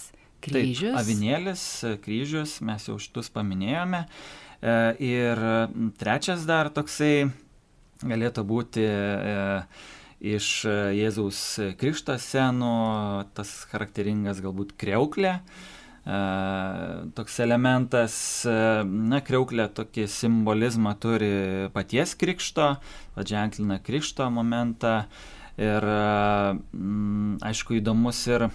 kryžius. 0.41 0.95
Taip, 0.95 1.01
avinėlis, 1.03 1.65
kryžius, 2.01 2.57
mes 2.65 2.89
jau 2.89 2.97
šitus 3.01 3.29
paminėjome. 3.35 4.05
E, 4.05 4.77
ir 5.05 5.43
trečias 6.01 6.47
dar 6.49 6.71
toksai 6.73 7.27
galėtų 8.01 8.45
būti 8.49 8.85
e, 8.85 9.35
iš 10.23 10.49
e, 10.65 10.75
Jėzaus 10.95 11.39
krikšto 11.79 12.17
senų, 12.21 12.75
tas 13.35 13.51
charakteringas 13.71 14.41
galbūt 14.43 14.75
kreuklė. 14.79 15.39
E, 16.05 16.19
toks 17.17 17.39
elementas, 17.43 18.17
e, 18.47 18.57
na, 18.85 19.21
kreuklė 19.25 19.67
tokį 19.75 20.07
simbolizmą 20.11 20.95
turi 21.01 21.69
paties 21.75 22.15
krikšto, 22.19 22.75
paženklina 23.17 23.79
krikšto 23.83 24.29
momentą 24.31 25.05
ir, 25.55 25.85
aišku, 27.47 27.77
įdomus 27.79 28.19
ir 28.27 28.49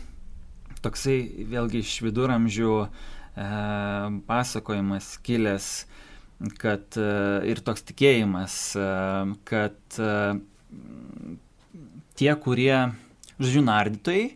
toksai 0.85 1.47
vėlgi 1.49 1.81
iš 1.81 1.95
viduramžių 2.05 2.75
pasakojimas 4.29 5.15
kilęs, 5.25 5.69
kad 6.61 6.99
ir 7.01 7.63
toks 7.65 7.87
tikėjimas, 7.89 8.57
kad 9.49 10.01
tie, 12.21 12.33
kurie, 12.37 12.77
žodžiu, 13.41 13.65
nardytojai, 13.65 14.27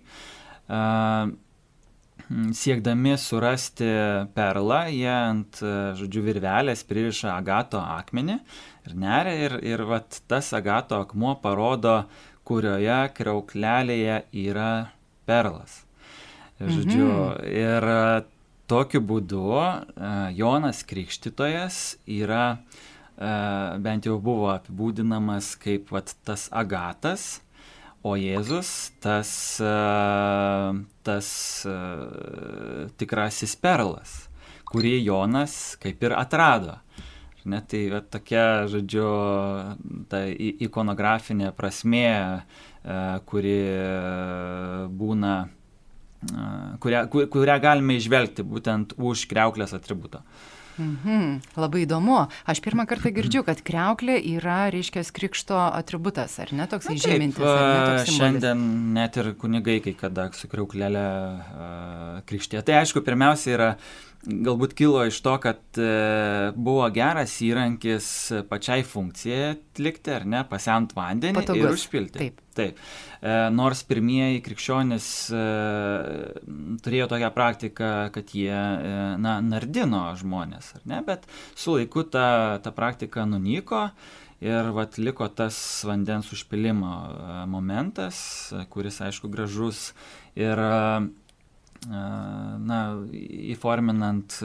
siekdami 2.56 3.16
surasti 3.20 3.88
perlą, 4.34 4.80
jie 4.88 5.12
ant, 5.12 5.60
žodžiu, 5.98 6.24
virvelės 6.24 6.84
pririša 6.88 7.34
agato 7.36 7.82
akmenį 7.82 8.38
ir 8.88 8.96
neria 8.96 9.34
ir, 9.48 9.58
ir 9.60 9.84
vat, 9.88 10.22
tas 10.30 10.48
agato 10.56 11.02
akmuo 11.04 11.36
parodo, 11.42 12.04
kurioje 12.44 13.00
kreuklelėje 13.16 14.22
yra 14.44 14.70
perlas. 15.28 15.82
Žodžiu, 16.60 17.06
mhm. 17.08 17.46
ir 17.50 17.88
tokiu 18.70 19.00
būdu 19.04 19.44
Jonas 20.36 20.84
Krikštytojas 20.88 21.98
yra, 22.08 22.58
bent 23.84 24.08
jau 24.08 24.18
buvo 24.22 24.50
apibūdinamas 24.54 25.54
kaip 25.60 25.92
vat, 25.94 26.14
tas 26.24 26.48
agatas, 26.52 27.43
o 28.04 28.14
Jėzus 28.20 28.70
tas, 29.02 29.30
tas 31.06 31.28
tikrasis 33.00 33.56
perlas, 33.56 34.14
kurį 34.68 34.98
Jonas 35.06 35.74
kaip 35.82 36.04
ir 36.04 36.16
atrado. 36.18 36.78
Ne, 37.44 37.60
tai 37.68 37.82
va, 37.92 38.00
tokia, 38.00 38.64
žodžiu, 38.72 39.08
ta 40.08 40.22
ikonografinė 40.64 41.50
prasmė, 41.56 42.08
kuri 43.28 43.58
būna 44.96 45.34
kurią, 46.80 47.02
kurią 47.12 47.58
galime 47.60 47.98
išvelgti 48.00 48.46
būtent 48.48 48.96
už 48.96 49.26
kreuklės 49.28 49.76
atributo. 49.76 50.22
Mhm, 50.24 50.53
labai 51.56 51.84
įdomu. 51.84 52.24
Aš 52.50 52.60
pirmą 52.64 52.86
kartą 52.90 53.12
girdžiu, 53.14 53.44
kad 53.46 53.60
kreuklė 53.66 54.18
yra, 54.34 54.70
reiškia, 54.74 55.04
krikšto 55.14 55.58
atributas, 55.66 56.38
ar 56.42 56.54
ne 56.56 56.66
toks 56.70 56.90
įžymintis? 56.94 57.44
Šiandien 58.10 58.64
net 58.96 59.18
ir 59.20 59.34
kunigai, 59.40 59.80
kai 59.84 59.94
kada 59.98 60.30
su 60.36 60.50
kreuklelė 60.50 61.06
krikštė. 62.28 62.64
Tai 62.66 62.80
aišku, 62.82 63.04
pirmiausia 63.06 63.54
yra 63.54 63.70
galbūt 64.24 64.74
kilo 64.76 65.02
iš 65.06 65.18
to, 65.24 65.34
kad 65.42 65.80
e, 65.80 66.52
buvo 66.56 66.86
geras 66.94 67.34
įrankis 67.44 68.06
pačiai 68.48 68.84
funkcijai 68.86 69.52
atlikti, 69.54 70.12
ar 70.14 70.26
ne, 70.28 70.42
pasiant 70.48 70.94
vandenį 70.96 71.40
Patogus. 71.40 71.62
ir 71.62 71.76
užpilti. 71.76 72.20
Taip. 72.22 72.40
Taip. 72.54 72.80
E, 73.20 73.34
nors 73.54 73.82
pirmieji 73.88 74.42
krikščionys 74.46 75.08
e, 75.34 75.44
turėjo 76.84 77.08
tokią 77.12 77.30
praktiką, 77.34 77.92
kad 78.14 78.34
jie, 78.36 78.58
na, 79.20 79.38
nardino 79.44 80.06
žmonės, 80.20 80.74
ar 80.78 80.84
ne, 80.90 81.00
bet 81.06 81.26
su 81.54 81.78
laiku 81.78 82.06
ta, 82.08 82.60
ta 82.64 82.74
praktika 82.74 83.28
nunyko. 83.28 83.88
Ir 84.44 84.66
vat 84.76 84.98
liko 85.00 85.24
tas 85.32 85.56
vandens 85.88 86.26
užpilimo 86.34 86.90
momentas, 87.48 88.18
kuris 88.68 88.98
aišku 89.00 89.30
gražus 89.32 89.94
ir 90.36 90.60
na, 91.88 92.80
įforminant, 93.54 94.38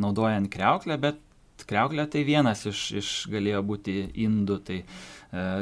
naudojant 0.00 0.50
kreuklę, 0.52 0.98
bet 1.00 1.20
kreuklė 1.68 2.06
tai 2.10 2.24
vienas 2.26 2.64
iš, 2.68 2.80
iš 3.00 3.10
galėjo 3.32 3.62
būti 3.66 3.96
indų, 4.24 4.58
tai 4.66 4.78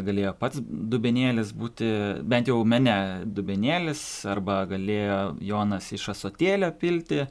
galėjo 0.07 0.35
pats 0.41 0.61
dubenėlis 0.62 1.53
būti, 1.57 1.88
bent 2.29 2.51
jau 2.51 2.59
mene 2.69 2.97
dubenėlis, 3.25 4.03
arba 4.29 4.62
galėjo 4.71 5.38
Jonas 5.45 5.88
iš 5.97 6.11
asotėlio 6.15 6.73
pilti, 6.81 7.23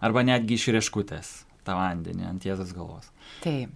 arba 0.00 0.24
netgi 0.26 0.58
iš 0.58 0.68
rieškutės 0.78 1.32
tą 1.66 1.76
vandenį 1.78 2.28
ant 2.30 2.46
Jėzos 2.48 2.72
galvos. 2.76 3.10
Taip. 3.44 3.74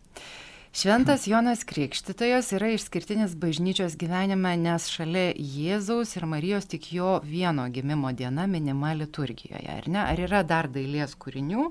Šventas 0.72 1.26
Jonas 1.26 1.64
Krikštytojas 1.68 2.46
yra 2.56 2.70
išskirtinis 2.72 3.34
bažnyčios 3.36 3.92
gyvenime, 4.00 4.54
nes 4.56 4.86
šalia 4.88 5.34
Jėzaus 5.36 6.16
ir 6.16 6.24
Marijos 6.24 6.64
tik 6.64 6.86
jo 6.96 7.20
vieno 7.28 7.66
gimimo 7.68 8.08
diena 8.16 8.46
minima 8.48 8.94
liturgijoje, 8.96 9.68
ar 9.68 9.84
ne? 9.84 10.00
Ar 10.00 10.16
yra 10.24 10.40
dar 10.48 10.72
dailės 10.72 11.12
kūrinių, 11.20 11.66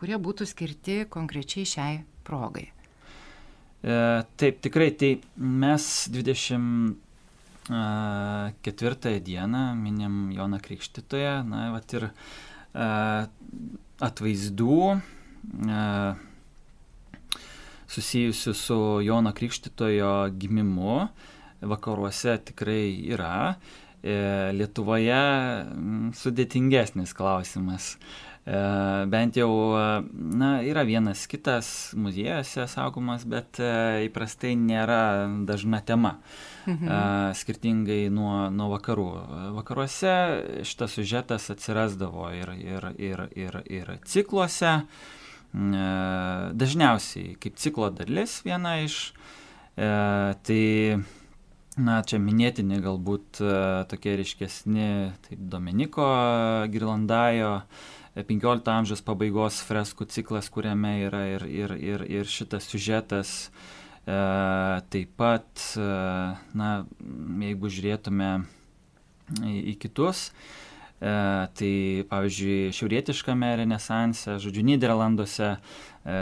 kurie 0.00 0.16
būtų 0.16 0.48
skirti 0.48 1.04
konkrečiai 1.12 1.68
šiai 1.68 1.98
progai? 2.24 2.72
E, 3.84 4.24
taip, 4.40 4.64
tikrai, 4.64 4.96
tai 4.96 5.20
mes 5.36 6.08
24 6.08 6.96
e, 9.12 9.20
dieną 9.28 9.76
minim 9.76 10.32
Joną 10.32 10.56
Krikštytoją, 10.64 11.44
na, 11.52 11.68
vat 11.76 11.92
ir 12.00 12.08
e, 12.08 12.88
atvaizdų, 14.08 14.80
susijusių 17.88 18.54
su 18.54 18.78
Jono 19.04 19.32
Krikštitojo 19.32 20.30
gimimu 20.38 21.08
vakaruose 21.60 22.38
tikrai 22.44 22.92
yra. 23.10 23.56
E, 23.98 24.52
Lietuvoje 24.54 25.22
sudėtingesnis 26.14 27.14
klausimas. 27.18 27.96
E, 28.46 28.60
bent 29.10 29.40
jau, 29.40 29.50
na, 30.12 30.52
yra 30.62 30.84
vienas 30.86 31.24
kitas 31.30 31.90
muziejose 31.98 32.68
saugomas, 32.70 33.26
bet 33.26 33.58
e, 33.58 34.06
įprastai 34.06 34.54
nėra 34.60 35.26
dažna 35.48 35.82
tema. 35.82 36.18
Mhm. 36.68 37.32
Skirtingai 37.32 38.10
nuo, 38.12 38.50
nuo 38.52 38.66
vakarų. 38.74 39.10
Vakaruose 39.56 40.14
šitas 40.68 40.98
sužetas 40.98 41.48
atsirasdavo 41.54 42.28
ir, 42.36 42.52
ir, 42.60 42.90
ir, 43.00 43.22
ir, 43.32 43.62
ir 43.72 43.94
cikluose, 44.04 44.74
E, 44.76 45.17
dažniausiai 45.52 47.36
kaip 47.40 47.56
ciklo 47.56 47.88
dalis 47.94 48.40
viena 48.44 48.78
iš. 48.84 49.12
E, 49.78 49.88
tai, 50.44 50.98
na, 51.78 52.00
čia 52.02 52.18
minėtini 52.18 52.80
galbūt 52.82 53.40
e, 53.40 53.52
tokie 53.90 54.16
ryškesni, 54.18 54.90
tai 55.24 55.38
Dominiko 55.38 56.08
Girlandajo 56.72 57.52
15 58.18 58.72
amžiaus 58.74 59.04
pabaigos 59.06 59.60
freskų 59.62 60.08
ciklas, 60.10 60.50
kuriame 60.50 60.96
yra 61.06 61.24
ir, 61.36 61.46
ir, 61.46 61.76
ir, 61.78 62.06
ir 62.10 62.26
šitas 62.26 62.66
siužetas. 62.72 63.34
E, 64.02 64.18
taip 64.90 65.14
pat, 65.20 65.48
e, 65.78 65.90
na, 66.58 66.72
jeigu 67.46 67.70
žiūrėtume 67.70 68.32
į, 69.38 69.54
į 69.74 69.78
kitus, 69.84 70.30
e, 70.32 70.67
E, 70.98 71.10
tai 71.54 72.02
pavyzdžiui, 72.10 72.72
šiaurietiškame 72.74 73.52
renesanse, 73.60 74.34
žodžiu, 74.42 74.64
Niderlanduose 74.66 75.50
e, 75.54 75.58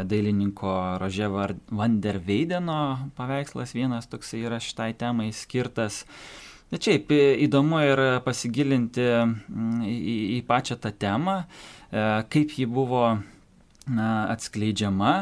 dailininko 0.04 0.72
Rože 1.00 1.30
van 1.32 1.94
der 2.04 2.18
Veideno 2.20 3.10
paveikslas 3.16 3.72
vienas 3.72 4.10
toksai 4.12 4.42
yra 4.44 4.60
šitai 4.60 4.92
temai 5.00 5.30
skirtas. 5.32 6.02
Bet 6.68 6.84
šiaip 6.84 7.14
įdomu 7.46 7.80
ir 7.86 8.02
pasigilinti 8.26 9.06
į, 9.86 9.96
į 10.36 10.42
pačią 10.44 10.76
tą 10.82 10.92
temą, 10.92 11.38
e, 11.88 12.04
kaip 12.28 12.52
ji 12.58 12.68
buvo 12.68 13.06
na, 13.88 14.10
atskleidžiama. 14.34 15.14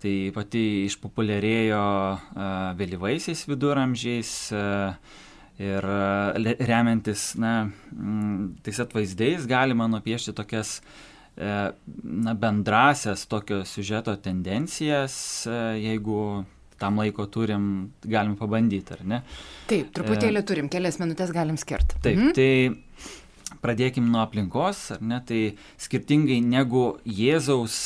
Tai 0.00 0.12
pati 0.32 0.60
išpopuliarėjo 0.88 1.80
vėlyvaisiais 2.78 3.42
viduramžiais, 3.44 4.30
Ir 5.60 5.84
e, 5.84 6.54
remiantis 6.64 7.34
na, 7.40 7.68
tais 8.64 8.80
atvaizdais 8.80 9.44
galima 9.48 9.88
nupiešti 9.92 10.32
tokias 10.36 10.78
e, 11.36 11.50
na, 12.24 12.34
bendrasias 12.34 13.26
tokio 13.28 13.60
siužeto 13.68 14.14
tendencijas, 14.24 15.14
e, 15.44 15.58
jeigu 15.82 16.22
tam 16.80 16.96
laiko 17.02 17.26
turim, 17.28 17.90
galim 18.08 18.38
pabandyti, 18.40 18.96
ar 18.96 19.04
ne? 19.04 19.20
Taip, 19.68 19.92
truputėlį 19.96 20.44
turim, 20.48 20.72
kelias 20.72 20.96
minutės 21.02 21.34
galim 21.36 21.60
skirti. 21.60 22.00
Taip, 22.00 22.16
mhm. 22.16 22.32
tai 22.38 23.56
pradėkim 23.60 24.08
nuo 24.08 24.22
aplinkos, 24.24 24.86
ar 24.96 25.04
ne? 25.04 25.20
Tai 25.28 25.42
skirtingai 25.84 26.40
negu 26.40 26.94
Jėzaus 27.04 27.76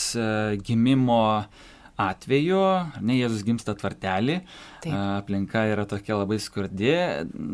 gimimo 0.62 1.22
uh, 1.40 1.72
atveju, 2.00 2.60
ne 3.06 3.18
Jėzus 3.20 3.44
gimsta 3.46 3.74
tvartelį, 3.78 4.40
Taip. 4.82 4.94
aplinka 4.94 5.64
yra 5.70 5.86
tokia 5.88 6.18
labai 6.18 6.40
skurdi, 6.42 6.94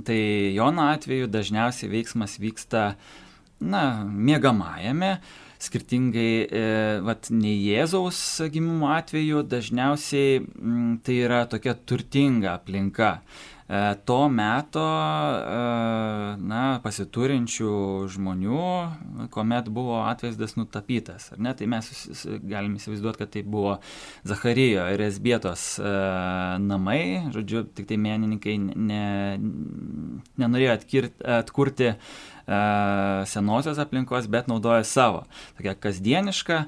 tai 0.06 0.20
Jono 0.56 0.88
atveju 0.94 1.28
dažniausiai 1.30 1.92
veiksmas 1.92 2.38
vyksta, 2.40 2.94
na, 3.60 3.84
mėgamajame, 4.08 5.18
skirtingai, 5.60 6.32
e, 6.48 6.64
vat, 7.04 7.28
nei 7.34 7.58
Jėzaus 7.66 8.20
gimimo 8.52 8.88
atveju, 8.94 9.44
dažniausiai 9.44 10.40
m, 10.40 10.98
tai 11.04 11.20
yra 11.26 11.44
tokia 11.50 11.76
turtinga 11.76 12.54
aplinka. 12.56 13.18
E, 13.70 13.94
to 14.04 14.24
meto 14.26 14.82
e, 14.82 15.58
na, 16.42 16.62
pasiturinčių 16.82 17.74
žmonių, 18.10 18.62
kuomet 19.30 19.68
buvo 19.70 20.00
atvaizdas 20.10 20.56
nutapytas. 20.58 21.28
Ne, 21.38 21.52
tai 21.54 21.68
mes 21.70 21.86
galime 22.50 22.80
įsivaizduoti, 22.80 23.20
kad 23.20 23.30
tai 23.36 23.44
buvo 23.46 23.76
Zacharijo 24.26 24.88
ir 24.90 25.04
Esbietos 25.06 25.68
e, 25.78 25.92
namai, 26.64 27.30
žodžiu, 27.30 27.62
tik 27.78 27.86
tai 27.92 28.00
menininkai 28.02 28.56
ne, 28.58 29.04
nenorėjo 30.42 30.74
atkirti, 30.74 31.14
atkurti 31.38 31.94
senosios 33.30 33.78
aplinkos, 33.78 34.26
bet 34.26 34.48
naudoja 34.50 34.82
savo, 34.82 35.22
tokia 35.54 35.76
kasdieniška. 35.78 36.64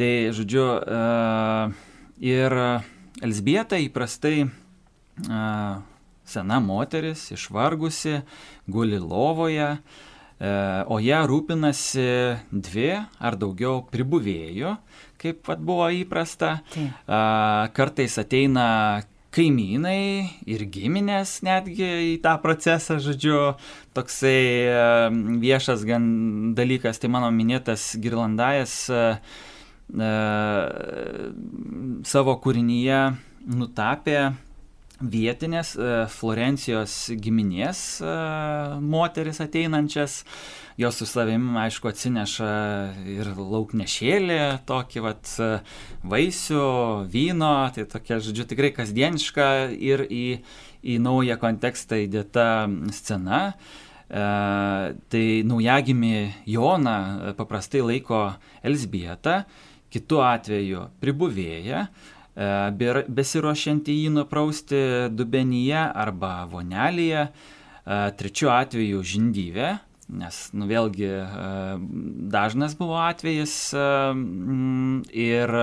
Tai, 0.00 0.10
žodžiu, 0.32 0.64
ir 2.24 2.56
Elsbieta 3.20 3.76
įprastai 3.84 4.46
sena 6.30 6.60
moteris, 6.62 7.26
išvargusi, 7.34 8.20
guli 8.70 9.00
lovoje, 9.02 9.68
e, 9.76 10.54
o 10.86 11.00
ją 11.02 11.20
rūpinasi 11.30 12.08
dvi 12.50 12.90
ar 13.18 13.38
daugiau 13.40 13.84
pribuvėjų, 13.90 14.74
kaip 15.20 15.46
vat, 15.50 15.60
buvo 15.60 15.90
įprasta. 16.00 16.60
Tai. 16.72 16.90
Kartais 17.76 18.16
ateina 18.22 18.68
kaimynai 19.34 20.26
ir 20.50 20.64
giminės 20.74 21.38
netgi 21.46 21.86
į 21.86 22.14
tą 22.24 22.34
procesą, 22.42 22.98
žodžiu, 23.02 23.54
toksai 23.94 24.38
e, 24.66 24.80
viešas 25.42 25.84
gan 25.86 26.04
dalykas, 26.58 26.98
tai 26.98 27.12
mano 27.12 27.30
minėtas 27.34 27.92
Girlandajas 28.02 28.74
e, 28.90 29.04
savo 32.06 32.36
kūrinyje 32.42 33.00
nutapė 33.50 34.18
vietinės 35.00 35.74
Florencijos 36.12 36.96
giminės 37.16 37.84
moteris 38.84 39.40
ateinančias 39.40 40.20
jos 40.80 40.96
su 40.96 41.06
savimi, 41.06 41.52
aišku, 41.60 41.90
atsineša 41.90 42.50
ir 43.10 43.30
lauknešėlį, 43.36 44.38
tokį 44.68 45.02
vat 45.04 45.32
vaisių, 46.08 46.64
vyno, 47.12 47.52
tai 47.74 47.84
tokia, 47.90 48.20
žodžiu, 48.24 48.46
tikrai 48.48 48.70
kasdieniška 48.76 49.48
ir 49.76 50.06
į, 50.08 50.24
į 50.80 50.96
naują 51.04 51.36
kontekstą 51.42 52.00
įdėta 52.06 52.46
scena. 52.96 53.42
E, 53.50 54.22
tai 55.12 55.24
naujagimi 55.46 56.30
Joną 56.48 57.34
paprastai 57.38 57.84
laiko 57.84 58.22
Elsbieta, 58.64 59.42
kitu 59.92 60.22
atveju 60.24 60.88
pribuvėja, 61.02 61.88
e, 62.34 63.04
besiruošianti 63.08 63.96
jį 64.02 64.10
nuprausti 64.14 64.80
dubenyje 65.12 65.84
arba 66.04 66.32
vonelėje, 66.50 67.28
e, 67.28 68.00
trečiu 68.18 68.52
atveju 68.54 69.04
žindyvė, 69.12 69.70
nes, 70.20 70.42
nu 70.56 70.68
vėlgi, 70.70 71.10
e, 71.10 71.54
dažnas 72.32 72.76
buvo 72.78 72.98
atvejis 73.02 73.56
e, 73.74 73.86
ir 75.28 75.56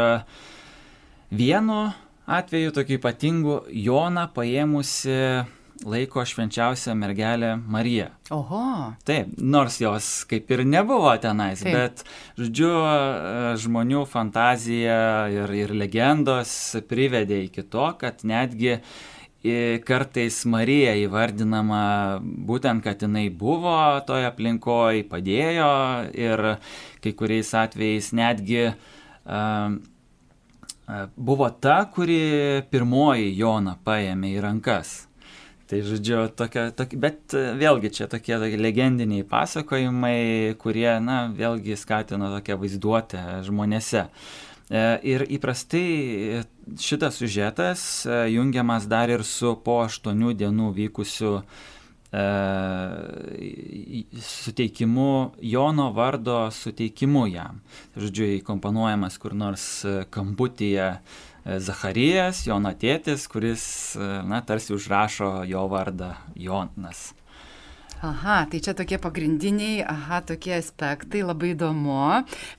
vienu 1.31 1.81
atveju, 2.27 2.73
tokiu 2.75 2.99
ypatingu, 2.99 3.61
Joną 3.71 4.27
paėmusi 4.35 5.15
laiko 5.85 6.23
švenčiausia 6.25 6.95
mergelė 6.97 7.55
Marija. 7.59 8.09
Oho. 8.33 8.93
Taip, 9.07 9.35
nors 9.37 9.77
jos 9.81 10.07
kaip 10.29 10.49
ir 10.55 10.63
nebuvo 10.65 11.11
tenais, 11.21 11.61
Taip. 11.61 11.75
bet, 11.75 12.07
žodžiu, 12.39 12.71
e, 12.71 13.51
žmonių 13.61 14.05
fantazija 14.09 15.27
ir, 15.33 15.53
ir 15.65 15.75
legendos 15.77 16.55
privedė 16.89 17.43
iki 17.45 17.67
to, 17.67 17.91
kad 18.01 18.25
netgi 18.27 18.79
uh, 18.79 18.89
kartais 19.85 20.45
Marija 20.45 20.95
įvardinama 20.97 22.19
būtent, 22.21 22.83
kad 22.83 23.01
jinai 23.01 23.29
buvo 23.29 23.99
toje 24.07 24.27
aplinkoje, 24.27 25.05
padėjo 25.07 25.69
ir 26.13 26.57
kai 27.03 27.13
kuriais 27.13 27.53
atvejais 27.53 28.11
netgi 28.13 28.71
uh, 28.71 29.77
buvo 31.15 31.49
ta, 31.61 31.85
kuri 31.93 32.63
pirmoji 32.71 33.35
Joną 33.37 33.77
paėmė 33.85 34.33
į 34.35 34.41
rankas. 34.41 35.06
Tai 35.67 35.81
žodžiu, 35.83 36.21
tokia, 36.31 36.69
tokia, 36.71 36.99
bet 37.03 37.33
vėlgi 37.59 37.91
čia 37.91 38.05
tokie, 38.07 38.37
tokie 38.39 38.59
legendiniai 38.59 39.25
pasakojimai, 39.27 40.55
kurie, 40.61 40.93
na, 41.03 41.25
vėlgi 41.35 41.75
skatino 41.75 42.29
tokią 42.37 42.55
vaizduotę 42.61 43.23
žmonėse. 43.43 44.05
Uh, 44.07 44.47
E, 44.67 44.79
ir 45.07 45.23
įprastai 45.31 46.43
šitas 46.75 47.21
sužetas 47.21 47.81
e, 48.03 48.17
jungiamas 48.33 48.83
dar 48.91 49.07
ir 49.07 49.23
su 49.23 49.53
po 49.63 49.77
aštuonių 49.85 50.33
dienų 50.41 50.73
vykusiu 50.75 51.37
e, 51.39 51.45
suteikimu, 54.23 55.31
Jono 55.41 55.91
vardo 55.91 56.51
suteikimu 56.51 57.27
jam. 57.27 57.61
Žodžiu, 57.99 58.29
įkomponuojamas 58.39 59.17
kur 59.19 59.35
nors 59.35 59.85
kamputyje 60.13 60.89
Zacharijas, 61.63 62.45
Jono 62.47 62.71
tėtis, 62.75 63.27
kuris, 63.31 63.63
na, 63.99 64.41
tarsi 64.43 64.73
užrašo 64.75 65.43
jo 65.47 65.67
vardą 65.71 66.13
Jonas. 66.35 67.13
Aha, 68.01 68.45
tai 68.45 68.59
čia 68.61 68.75
tokie 68.77 68.99
pagrindiniai, 69.01 69.79
aha, 69.81 70.19
tokie 70.21 70.51
aspektai, 70.59 71.23
labai 71.25 71.55
įdomu. 71.55 71.95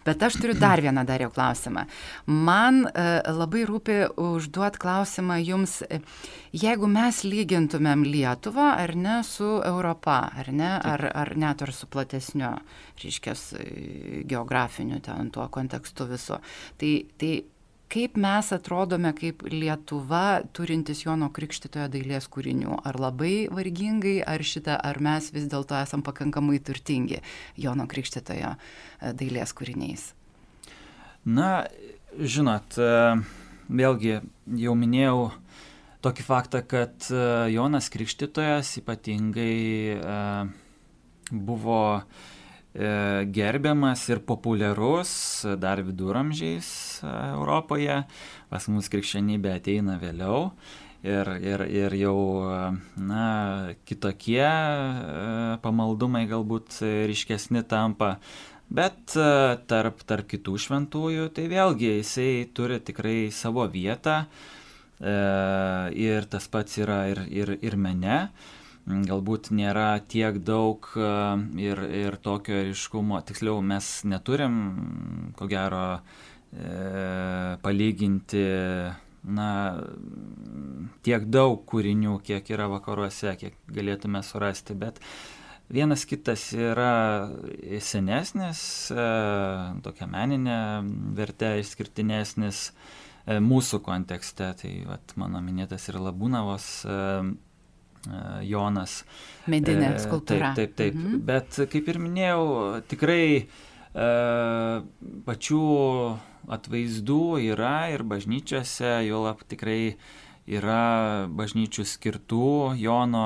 Bet 0.02 0.22
aš 0.26 0.40
turiu 0.42 0.56
dar 0.58 0.82
vieną 0.82 1.04
dar 1.06 1.22
jau 1.22 1.28
klausimą. 1.30 1.84
Man 2.26 2.80
e, 2.88 3.04
labai 3.30 3.62
rūpi 3.68 4.00
užduot 4.18 4.80
klausimą 4.82 5.36
jums, 5.38 5.76
e, 5.86 6.00
jeigu 6.50 6.90
mes 6.90 7.22
lygintumėm 7.22 8.02
Lietuvą 8.08 8.72
ar 8.82 8.96
ne 8.98 9.20
su 9.22 9.60
Europa, 9.62 10.18
ar 10.42 10.50
ne, 10.50 10.72
ar, 10.74 11.06
ar 11.06 11.30
net 11.38 11.62
ar 11.62 11.72
su 11.76 11.86
platesniu, 11.86 12.56
reiškia, 12.98 13.36
geografiniu 14.26 14.98
ten 15.06 15.30
tuo 15.30 15.46
kontekstu 15.54 16.08
viso. 16.10 16.42
Tai, 16.82 16.92
tai 17.14 17.32
kaip 17.92 18.18
mes 18.20 18.52
atrodome 18.52 19.12
kaip 19.16 19.42
Lietuva 19.48 20.42
turintis 20.56 21.02
Jono 21.04 21.30
Krikštitojo 21.34 21.88
dailės 21.92 22.28
kūrinių. 22.32 22.80
Ar 22.86 22.98
labai 23.00 23.48
vargingai, 23.52 24.18
ar 24.22 24.44
šitą, 24.44 24.76
ar 24.76 25.00
mes 25.04 25.30
vis 25.34 25.48
dėlto 25.50 25.78
esam 25.80 26.04
pakankamai 26.06 26.60
turtingi 26.64 27.22
Jono 27.56 27.88
Krikštitojo 27.88 28.54
e, 28.54 29.12
dailės 29.18 29.54
kūriniais? 29.56 30.10
Na, 31.28 31.66
žinot, 32.16 32.78
e, 32.78 32.92
vėlgi 33.68 34.18
jau 34.62 34.78
minėjau 34.78 35.28
tokį 36.04 36.26
faktą, 36.28 36.64
kad 36.68 37.08
e, 37.10 37.22
Jonas 37.56 37.88
Krikštitojas 37.92 38.76
ypatingai 38.82 39.54
buvo 41.28 41.82
E, 42.08 42.37
gerbiamas 42.74 44.08
ir 44.08 44.20
populiarus 44.20 45.44
dar 45.58 45.80
viduramžiais 45.82 47.00
e, 47.02 47.12
Europoje. 47.32 48.02
Pas 48.50 48.68
mus 48.68 48.90
krikščionybė 48.92 49.56
ateina 49.56 49.96
vėliau 49.98 50.50
ir, 51.02 51.30
ir, 51.42 51.64
ir 51.64 51.96
jau 51.98 52.18
na, 52.96 53.72
kitokie 53.88 54.44
e, 54.44 55.56
pamaldumai 55.64 56.26
galbūt 56.30 56.82
ryškesni 57.10 57.64
tampa. 57.68 58.18
Bet 58.68 59.14
tarp, 59.64 60.02
tarp 60.04 60.26
kitų 60.28 60.58
šventųjų, 60.60 61.30
tai 61.32 61.46
vėlgi 61.48 61.94
jisai 62.02 62.32
turi 62.52 62.76
tikrai 62.84 63.30
savo 63.32 63.64
vietą 63.64 64.26
ir 65.00 66.26
tas 66.28 66.50
pats 66.52 66.76
yra 66.76 66.98
ir, 67.08 67.22
ir, 67.32 67.54
ir 67.64 67.78
mene 67.80 68.18
galbūt 68.88 69.50
nėra 69.52 69.98
tiek 70.08 70.38
daug 70.44 70.86
e, 70.96 71.08
ir, 71.60 71.82
ir 71.92 72.16
tokio 72.24 72.62
ryškumo. 72.68 73.20
Tiksliau, 73.28 73.60
mes 73.64 73.90
neturim, 74.08 74.54
ko 75.36 75.48
gero, 75.50 76.00
e, 76.52 77.56
palyginti 77.64 78.44
na, 79.28 79.48
tiek 81.04 81.26
daug 81.28 81.64
kūrinių, 81.68 82.18
kiek 82.24 82.48
yra 82.54 82.68
vakaruose, 82.72 83.34
kiek 83.40 83.58
galėtume 83.74 84.22
surasti, 84.24 84.76
bet 84.78 85.02
vienas 85.68 86.06
kitas 86.08 86.48
yra 86.56 87.28
senesnis, 87.84 88.62
e, 88.92 89.10
tokia 89.84 90.08
meninė 90.08 90.60
vertė 91.18 91.58
išskirtinesnis 91.60 92.70
e, 92.70 93.36
mūsų 93.44 93.82
kontekste. 93.84 94.54
Tai 94.62 94.72
vat, 94.88 95.12
mano 95.20 95.44
minėtas 95.44 95.90
ir 95.92 96.00
Labūnavos 96.00 96.70
E, 96.88 97.46
Jonas. 98.46 99.02
Medinė 99.50 99.94
e, 99.94 99.98
skulptūra. 100.02 100.52
Taip, 100.56 100.76
taip, 100.76 100.94
taip. 100.94 100.96
Mhm. 100.98 101.20
Bet 101.28 101.60
kaip 101.72 101.90
ir 101.92 102.00
minėjau, 102.02 102.46
tikrai 102.90 103.24
e, 103.42 104.08
pačių 105.28 105.64
atvaizdų 106.58 107.22
yra 107.50 107.76
ir 107.92 108.04
bažnyčiose, 108.08 108.98
jo 109.08 109.24
lab 109.26 109.42
tikrai 109.50 109.96
yra 110.48 111.28
bažnyčių 111.28 111.84
skirtų 111.86 112.50
Jono, 112.80 113.24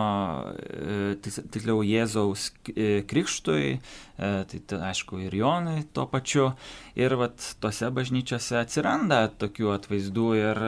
e, 0.58 1.14
tiksliau 1.22 1.82
Jėzaus 1.86 2.48
e, 2.72 3.02
krikštui, 3.08 3.68
e, 3.78 4.30
tai, 4.50 4.60
tai 4.66 4.80
aišku 4.90 5.20
ir 5.22 5.36
Jonai 5.38 5.84
tuo 5.94 6.08
pačiu. 6.10 6.50
Ir 6.98 7.14
vat 7.20 7.38
tose 7.62 7.88
bažnyčiose 7.94 8.58
atsiranda 8.60 9.24
tokių 9.40 9.70
atvaizdų 9.76 10.26
ir 10.40 10.62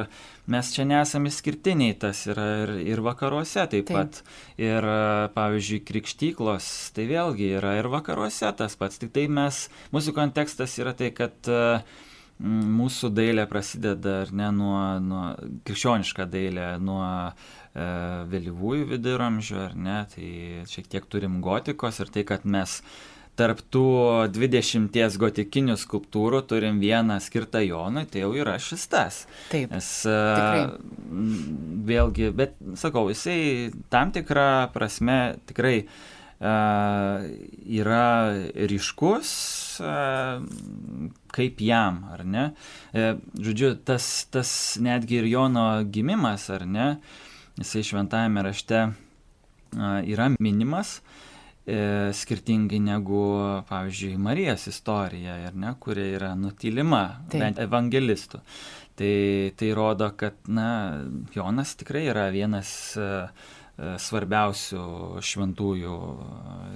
mes 0.51 0.71
čia 0.73 0.87
nesame 0.89 1.33
išskirtiniai, 1.33 1.99
tas 2.01 2.23
yra 2.31 2.47
ir, 2.63 2.75
ir 2.95 3.05
vakaruose 3.05 3.67
taip, 3.67 3.91
taip 3.91 3.99
pat. 3.99 4.23
Ir 4.61 4.87
pavyzdžiui, 5.35 5.83
krikštyklos, 5.91 6.71
tai 6.97 7.09
vėlgi 7.11 7.55
yra 7.59 7.77
ir 7.81 7.91
vakaruose 7.93 8.55
tas 8.57 8.79
pats. 8.79 9.03
Tik 9.03 9.13
tai 9.17 9.27
mes, 9.29 9.67
mūsų 9.93 10.17
kontekstas 10.17 10.79
yra 10.81 10.95
tai, 10.97 11.11
kad 11.17 11.51
uh, 11.51 11.81
mūsų 12.43 13.11
dailė 13.15 13.47
prasideda 13.51 14.21
ar 14.25 14.33
ne 14.35 14.51
nuo, 14.55 14.79
nuo 15.01 15.25
krikščioniška 15.67 16.27
dailė, 16.31 16.69
nuo 16.83 17.07
e, 17.07 17.33
vėlyvųjų 18.31 18.89
viduramžių, 18.91 19.59
ar 19.69 19.77
ne, 19.79 19.99
tai 20.15 20.31
šiek 20.71 20.89
tiek 20.91 21.07
turim 21.07 21.41
gotikos 21.45 22.03
ir 22.03 22.11
tai, 22.15 22.25
kad 22.27 22.47
mes 22.47 22.81
tarp 23.39 23.61
tų 23.75 23.87
20 24.35 25.19
gotikinių 25.19 25.75
skulptūrų 25.79 26.43
turim 26.51 26.79
vieną 26.83 27.19
skirtą 27.23 27.65
Jonui, 27.65 28.05
tai 28.11 28.23
jau 28.23 28.31
yra 28.39 28.57
šis 28.63 28.87
tas. 28.91 29.25
Taip. 29.51 29.73
Nes 29.75 29.91
tikrai. 30.07 30.67
vėlgi, 31.91 32.31
bet 32.35 32.55
sakau, 32.79 33.09
jisai 33.11 33.73
tam 33.91 34.15
tikrą 34.15 34.71
prasme 34.75 35.37
tikrai 35.51 35.81
yra 36.41 38.09
ryškus, 38.55 39.31
kaip 41.35 41.61
jam, 41.63 42.03
ar 42.13 42.25
ne? 42.27 42.45
Žodžiu, 42.93 43.75
tas, 43.87 44.27
tas 44.31 44.51
netgi 44.83 45.21
ir 45.23 45.31
Jono 45.31 45.67
gimimas, 45.87 46.49
ar 46.53 46.67
ne, 46.67 46.89
jisai 47.59 47.85
šventajame 47.87 48.45
rašte 48.45 48.87
yra 49.75 50.31
minimas, 50.39 51.01
e, 51.67 52.13
skirtingai 52.15 52.81
negu, 52.83 53.25
pavyzdžiui, 53.69 54.19
Marijos 54.21 54.67
istorija, 54.71 55.37
ne, 55.55 55.75
kuri 55.81 56.13
yra 56.19 56.35
nutilima, 56.39 57.05
Taip. 57.31 57.41
bent 57.41 57.63
evangelistų. 57.63 58.43
Tai, 58.95 59.15
tai 59.59 59.73
rodo, 59.75 60.13
kad, 60.15 60.37
na, 60.47 60.69
Jonas 61.35 61.75
tikrai 61.81 62.05
yra 62.13 62.29
vienas 62.31 62.69
uh, 62.95 63.27
svarbiausių 63.77 64.83
šventųjų 65.25 65.95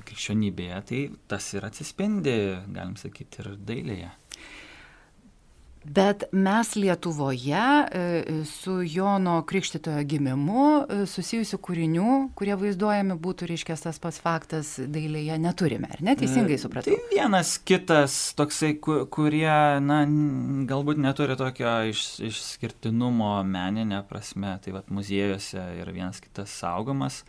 krikščionybėje, 0.08 0.78
tai 0.88 1.02
tas 1.30 1.46
ir 1.54 1.66
atsispindi, 1.68 2.38
galim 2.74 2.96
sakyti, 2.98 3.44
ir 3.44 3.52
dailėje. 3.68 4.10
Bet 5.90 6.24
mes 6.32 6.74
Lietuvoje 6.76 7.64
e, 7.92 8.44
su 8.44 8.82
Jono 8.82 9.42
Krikštitojo 9.48 10.02
gimimu 10.08 10.64
e, 10.82 10.98
susijusių 11.08 11.58
kūrinių, 11.64 12.14
kurie 12.38 12.56
vaizduojami 12.60 13.16
būtų, 13.22 13.48
reiškia, 13.48 13.78
tas 13.80 14.00
pats 14.02 14.20
faktas 14.22 14.74
dailėje 14.78 15.38
neturime, 15.40 15.88
ar 15.94 16.02
ne? 16.04 16.16
Teisingai 16.18 16.58
e, 16.58 16.60
supratau. 16.60 16.92
Tai 16.92 17.12
vienas 17.12 17.54
kitas 17.58 18.18
toksai, 18.38 18.74
kurie, 18.78 19.54
na, 19.84 20.02
galbūt 20.68 21.00
neturi 21.00 21.38
tokio 21.40 21.78
iš, 21.92 22.04
išskirtinumo 22.28 23.38
meninė 23.48 24.02
prasme, 24.08 24.58
tai 24.64 24.76
vad 24.76 24.92
muziejuose 24.92 25.70
yra 25.80 25.94
vienas 25.94 26.20
kitas 26.24 26.52
saugomas 26.60 27.22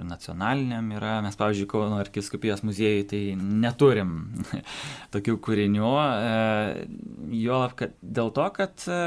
ir 0.00 0.08
nacionaliniam 0.08 0.88
yra. 0.96 1.18
Mes, 1.24 1.36
pavyzdžiui, 1.38 1.68
Kauno 1.70 2.00
arkiskupijos 2.00 2.64
muziejai 2.66 3.04
tai 3.10 3.22
neturim 3.36 4.16
tokių 5.14 5.36
kūrinių. 5.44 5.92
E, 6.00 6.88
juolab, 7.42 7.76
kad 7.78 7.94
dėl 8.00 8.32
to, 8.36 8.46
kad 8.56 8.86
e, 8.88 9.02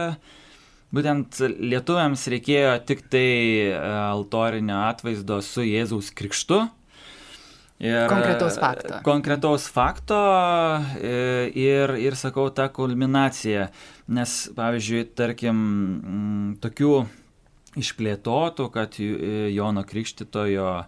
būtent 0.93 1.41
lietuviams 1.57 2.27
reikėjo 2.33 2.77
tik 2.89 3.03
tai 3.13 3.27
e, 3.65 3.73
altorinio 4.13 4.83
atvaizdo 4.87 5.41
su 5.45 5.65
Jėzaus 5.65 6.13
krikštu. 6.15 6.63
Ir, 7.83 8.05
konkretaus 8.07 8.55
fakto. 8.61 8.99
Konkretaus 9.03 9.65
fakto 9.67 10.17
ir, 11.03 11.91
ir 11.99 12.15
sakau, 12.15 12.45
ta 12.55 12.69
kulminacija. 12.71 13.65
Nes, 14.13 14.37
pavyzdžiui, 14.55 15.01
tarkim, 15.17 15.57
tokių 16.63 16.93
išplėtotų, 17.79 18.67
kad 18.73 18.99
Jono 18.99 19.83
Krikštitojo 19.87 20.69
e, 20.83 20.85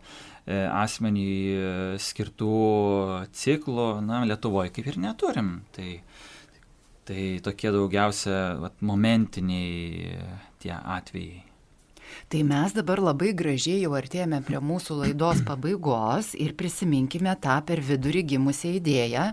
asmenį 0.70 1.30
e, 1.56 1.72
skirtų 2.02 2.60
ciklų, 3.36 3.90
na, 4.06 4.24
Lietuvoje 4.30 4.74
kaip 4.76 4.92
ir 4.92 5.02
neturim. 5.02 5.58
Tai, 5.76 5.90
tai 7.08 7.26
tokie 7.46 7.74
daugiausia 7.76 8.40
vat, 8.62 8.78
momentiniai 8.86 10.16
tie 10.62 10.76
atvejai. 10.76 11.44
Tai 12.32 12.41
mes 12.47 12.74
dabar 12.76 12.99
labai 13.03 13.34
gražiai 13.38 13.84
jau 13.84 13.93
artėjame 13.97 14.39
prie 14.45 14.59
mūsų 14.63 14.97
laidos 15.01 15.41
pabaigos 15.45 16.34
ir 16.38 16.55
prisiminkime 16.57 17.34
tą 17.43 17.59
per 17.68 17.82
vidurį 17.86 18.24
gimusią 18.34 18.76
idėją, 18.80 19.26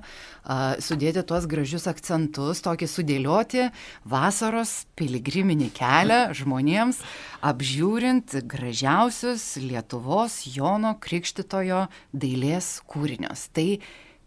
sudėti 0.82 1.22
tuos 1.26 1.46
gražius 1.50 1.88
akcentus, 1.90 2.62
tokį 2.64 2.88
sudėlioti 2.90 3.68
vasaros 4.08 4.74
piligriminį 4.98 5.70
kelią 5.76 6.20
žmonėms, 6.36 7.00
apžiūrint 7.42 8.36
gražiausius 8.50 9.46
Lietuvos 9.62 10.42
Jono 10.52 10.96
Krikštitojo 11.02 11.86
dailės 12.12 12.74
kūrinius. 12.90 13.48
Tai 13.56 13.68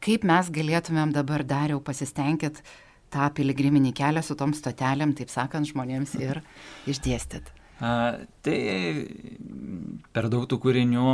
kaip 0.05 0.25
mes 0.27 0.49
galėtumėm 0.53 1.13
dabar 1.15 1.45
dariau 1.47 1.81
pasistengti 1.83 2.51
tą 3.13 3.27
piligriminį 3.37 3.93
kelią 3.95 4.23
su 4.25 4.35
tom 4.37 4.53
stotelėm, 4.57 5.13
taip 5.17 5.31
sakant, 5.31 5.69
žmonėms 5.69 6.17
ir 6.19 6.41
išdėstyti. 6.89 7.64
Tai 7.79 8.59
per 10.15 10.29
daug 10.31 10.45
tų 10.47 10.59
kūrinių 10.63 11.07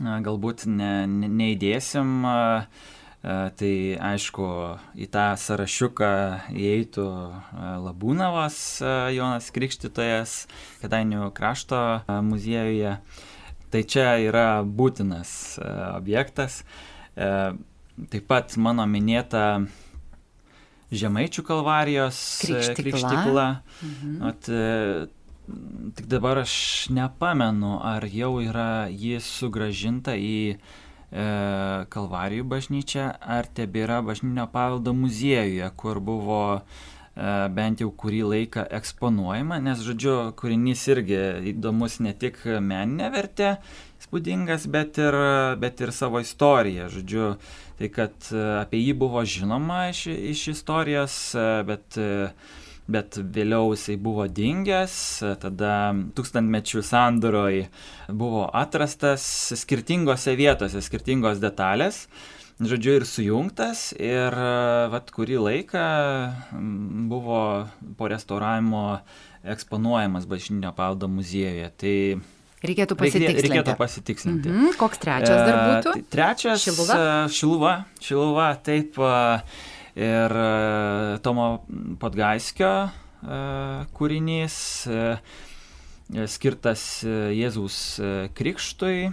galbūt 0.00 0.66
ne, 0.70 1.06
ne, 1.06 1.28
neįdėsim. 1.28 2.24
Tai 3.20 3.72
aišku, 4.00 4.46
į 4.96 5.06
tą 5.12 5.24
sąrašiuką 5.36 6.12
įeitų 6.56 7.04
Labūnavas 7.84 8.56
Jonas 9.12 9.50
Krikštytojas, 9.52 10.46
Kadainių 10.80 11.28
krašto 11.36 12.00
muziejuje. 12.24 12.96
Tai 13.70 13.82
čia 13.84 14.16
yra 14.24 14.64
būtinas 14.64 15.60
objektas. 15.92 16.62
Taip 17.14 18.26
pat 18.26 18.56
mano 18.56 18.88
minėta 18.88 19.66
Žemaičių 20.90 21.44
kalvarijos 21.46 22.16
krikštikla. 22.42 22.74
krikštikla. 22.80 23.44
Mhm. 23.84 24.14
At, 24.26 24.48
Tik 25.96 26.06
dabar 26.10 26.42
aš 26.44 26.54
nepamenu, 26.94 27.78
ar 27.82 28.06
jau 28.06 28.38
yra 28.42 28.86
ji 28.90 29.18
sugražinta 29.24 30.14
į 30.14 30.54
e, 30.54 30.56
Kalvarijų 31.90 32.46
bažnyčią, 32.52 33.10
ar 33.20 33.48
tebėra 33.56 34.00
bažnytinio 34.06 34.46
paveldo 34.52 34.94
muziejuje, 34.94 35.68
kur 35.80 36.00
buvo 36.04 36.40
e, 36.56 36.62
bent 37.56 37.82
jau 37.82 37.90
kurį 37.90 38.22
laiką 38.34 38.68
eksponuojama, 38.80 39.60
nes, 39.64 39.82
žodžiu, 39.86 40.16
kūrinys 40.38 40.86
irgi 40.94 41.20
įdomus 41.54 41.98
ne 42.04 42.14
tik 42.14 42.42
meninė 42.46 43.10
vertė, 43.16 43.56
spūdingas, 44.00 44.66
bet 44.70 44.98
ir, 44.98 45.16
bet 45.60 45.80
ir 45.80 45.92
savo 45.94 46.20
istoriją. 46.22 46.88
Žodžiu, 46.92 47.34
tai 47.78 47.90
kad 47.92 48.30
e, 48.32 48.40
apie 48.60 48.80
jį 48.82 48.96
buvo 49.00 49.22
žinoma 49.24 49.88
iš, 49.92 50.06
iš 50.10 50.46
istorijos, 50.54 51.16
e, 51.34 51.46
bet 51.68 51.98
e, 52.00 52.10
bet 52.90 53.18
vėliau 53.34 53.72
jisai 53.74 53.96
buvo 54.00 54.26
dingęs, 54.26 54.94
tada 55.42 55.92
tūkstantmečių 56.16 56.82
sandoroj 56.86 57.62
buvo 58.08 58.48
atrastas 58.56 59.24
skirtingose 59.62 60.34
vietose, 60.38 60.82
skirtingos 60.84 61.40
detalės, 61.42 62.04
žodžiu, 62.60 62.98
ir 63.00 63.06
sujungtas, 63.08 63.90
ir 63.96 64.36
vat, 64.92 65.14
kurį 65.14 65.40
laiką 65.46 65.86
buvo 67.10 67.40
po 67.96 68.10
restauravimo 68.10 68.84
eksponuojamas 69.48 70.28
bažnytinio 70.28 70.74
paveldo 70.76 71.08
muziejuje. 71.08 71.72
Tai 71.80 71.96
Reikėtų 72.60 72.96
pasitikslinti. 73.00 73.48
Reikėtų 73.48 73.74
pasitikslinti. 73.78 74.50
Mhm. 74.52 74.72
Koks 74.76 75.00
trečias 75.00 75.38
dar 75.48 75.60
būtų? 75.64 75.94
E, 75.96 76.04
trečias. 76.12 76.60
Šiluva. 76.66 76.96
Šiluva, 77.32 77.74
šiluva 78.04 78.48
taip. 78.66 79.00
Uh, 79.00 79.40
Ir 79.98 80.30
e, 80.30 81.18
Tomo 81.18 81.64
Podgaiskio 81.98 82.70
e, 82.86 83.38
kūrinys 83.90 84.58
e, 84.86 85.00
skirtas 86.30 86.84
Jėzaus 87.34 87.78
krikštui. 88.38 89.10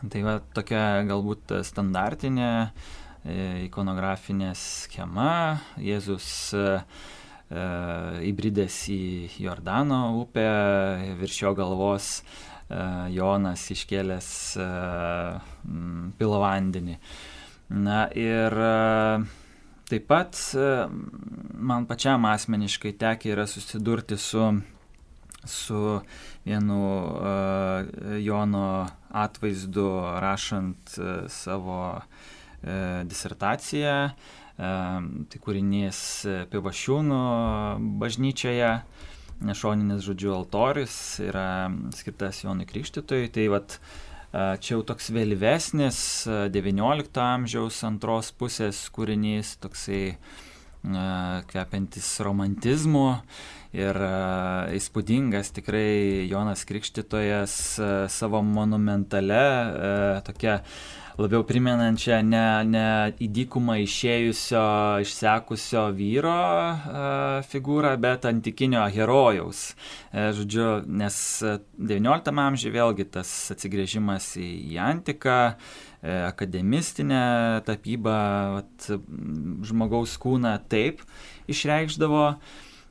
Tai 0.00 0.20
va 0.26 0.36
tokia 0.54 1.02
galbūt 1.06 1.54
standartinė 1.66 2.50
ikonografinė 3.66 4.52
schema. 4.56 5.58
Jėzus 5.82 6.28
įbridęs 7.50 8.76
į 8.94 9.02
Jordano 9.42 9.98
upę, 10.22 10.46
virš 11.18 11.42
jo 11.42 11.52
galvos 11.58 12.08
Jonas 13.12 13.66
iškėlęs 13.74 14.30
pilo 16.16 16.40
vandenį. 16.46 16.96
Na 17.82 18.06
ir 18.14 18.56
Taip 19.90 20.04
pat 20.06 20.38
e, 20.54 20.66
man 21.58 21.86
pačiam 21.90 22.22
asmeniškai 22.30 22.92
tekia 22.98 23.32
yra 23.34 23.46
susidurti 23.50 24.14
su, 24.16 24.44
su 25.44 25.80
vienu 26.44 26.76
uh, 26.78 28.20
Jono 28.22 28.86
atvaizdu 29.10 29.88
rašant 30.22 30.94
uh, 30.98 31.08
savo 31.28 31.80
uh, 31.96 33.02
disertaciją. 33.04 33.96
Uh, 34.60 35.08
tai 35.32 35.40
kūrinys 35.42 36.04
Pivašiūnų 36.52 37.20
bažnyčioje, 38.00 38.70
nešoninis 39.42 40.04
žodžiu 40.06 40.36
altorius 40.36 40.94
yra 41.24 41.48
skirtas 41.98 42.44
Jonui 42.44 42.68
Krikštytojui. 42.70 43.32
Tai 43.34 43.48
vat, 43.56 43.80
uh, 43.80 44.09
Čia 44.30 44.76
jau 44.76 44.84
toks 44.86 45.08
vėlyvesnis 45.10 45.96
XIX 46.54 47.22
amžiaus 47.24 47.80
antros 47.82 48.28
pusės 48.30 48.84
kūrinys, 48.94 49.56
toksai 49.58 50.14
kvepiantis 51.50 52.12
romantizmu 52.22 53.08
ir 53.74 53.98
įspūdingas 54.78 55.50
tikrai 55.58 56.30
Jonas 56.30 56.62
Krikštytojas 56.68 57.56
savo 58.14 58.40
monumentale 58.46 59.42
tokia 60.24 60.60
labiau 61.20 61.44
primenančią 61.46 62.20
ne, 62.26 62.44
ne 62.68 62.84
į 63.20 63.28
dykumą 63.36 63.76
išėjusio, 63.84 64.62
išsekusio 65.04 65.82
vyro 65.96 66.36
figūrą, 67.50 67.92
bet 68.00 68.26
antikinio 68.28 68.82
herojaus. 68.92 69.74
E, 70.12 70.30
žodžiu, 70.36 70.68
nes 70.86 71.18
XIX 71.76 72.42
amžiuje 72.44 72.74
vėlgi 72.76 73.08
tas 73.16 73.32
atsigrėžimas 73.54 74.32
į, 74.40 74.48
į 74.72 74.80
antiką, 74.86 75.36
e, 75.50 76.16
akademistinę 76.30 77.22
tapybą, 77.68 78.16
vat, 78.56 78.90
žmogaus 79.68 80.16
kūną 80.20 80.56
taip 80.72 81.04
išreikšdavo. 81.50 82.24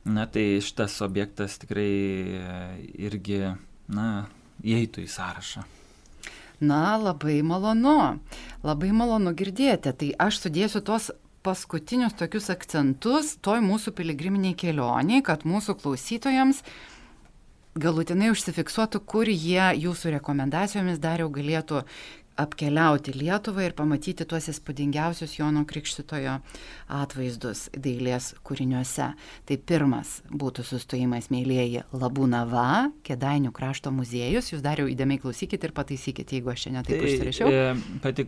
Na 0.09 0.29
tai 0.31 0.45
šitas 0.63 0.95
objektas 1.05 1.59
tikrai 1.61 1.91
irgi, 2.95 3.43
na, 3.91 4.07
įeitų 4.63 5.03
į 5.05 5.11
sąrašą. 5.11 5.67
Na, 6.59 6.97
labai 6.99 7.39
malonu, 7.45 8.19
labai 8.67 8.91
malonu 8.91 9.31
girdėti. 9.31 9.93
Tai 9.95 10.09
aš 10.27 10.41
sudėsiu 10.43 10.81
tuos 10.83 11.09
paskutinius 11.45 12.17
tokius 12.19 12.49
akcentus 12.51 13.37
toj 13.45 13.61
mūsų 13.63 13.93
piligriminiai 13.95 14.57
kelioniai, 14.59 15.23
kad 15.23 15.45
mūsų 15.47 15.77
klausytojams 15.79 16.59
galutinai 17.79 18.33
užsifiksuotų, 18.33 18.99
kur 19.07 19.29
jie 19.31 19.69
jūsų 19.85 20.17
rekomendacijomis 20.17 20.99
dariau 20.99 21.29
galėtų 21.31 21.85
apkeliauti 22.39 23.13
Lietuvą 23.17 23.65
ir 23.67 23.75
pamatyti 23.77 24.25
tuos 24.29 24.47
įspūdingiausius 24.51 25.35
Jono 25.39 25.65
Krikštitojo 25.67 26.37
atvaizdus 26.89 27.67
dailės 27.75 28.31
kūriniuose. 28.47 29.09
Tai 29.45 29.57
pirmas 29.69 30.19
būtų 30.31 30.65
sustojimas, 30.67 31.29
mėlyjeji, 31.33 31.83
Labūnava, 31.93 32.89
Kedainių 33.05 33.51
krašto 33.55 33.91
muziejus. 33.93 34.51
Jūs 34.53 34.63
dar 34.65 34.81
jau 34.81 34.87
įdėmiai 34.89 35.21
klausykite 35.21 35.69
ir 35.69 35.75
pataisykite, 35.75 36.37
jeigu 36.39 36.53
aš 36.53 36.65
čia 36.65 36.73
netaip 36.77 36.95
tai, 36.95 37.11
užsirašiau. 37.11 37.51
E, 37.51 37.99
pati, 38.03 38.25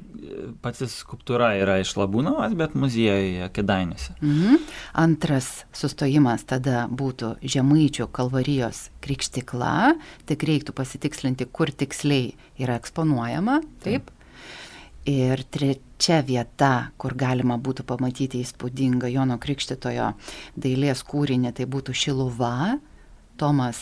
pati 0.62 0.90
skulptūra 0.92 1.54
yra 1.62 1.80
iš 1.82 1.96
Labūnavas, 2.00 2.56
bet 2.60 2.76
muziejuje 2.78 3.50
Kedainiuose. 3.56 4.18
Mhm. 4.20 4.62
Antras 5.02 5.52
sustojimas 5.76 6.46
tada 6.50 6.86
būtų 6.92 7.38
Žemaičių 7.42 8.10
kalvarijos 8.14 8.90
krikštikla. 9.02 9.96
Tik 10.30 10.46
reiktų 10.48 10.76
pasitikslinti, 10.78 11.48
kur 11.52 11.72
tiksliai 11.74 12.36
yra 12.62 12.78
eksponuojama. 12.80 13.62
Taip. 13.84 14.12
Ir 15.10 15.42
trečia 15.50 16.20
vieta, 16.22 16.92
kur 17.02 17.16
galima 17.18 17.58
būtų 17.58 17.86
pamatyti 17.90 18.44
įspūdingą 18.46 19.10
Jono 19.10 19.40
Krikštitojo 19.42 20.12
dailės 20.62 21.02
kūrinį, 21.08 21.56
tai 21.58 21.66
būtų 21.66 21.96
Šiluva, 21.98 22.78
Tomas 23.42 23.82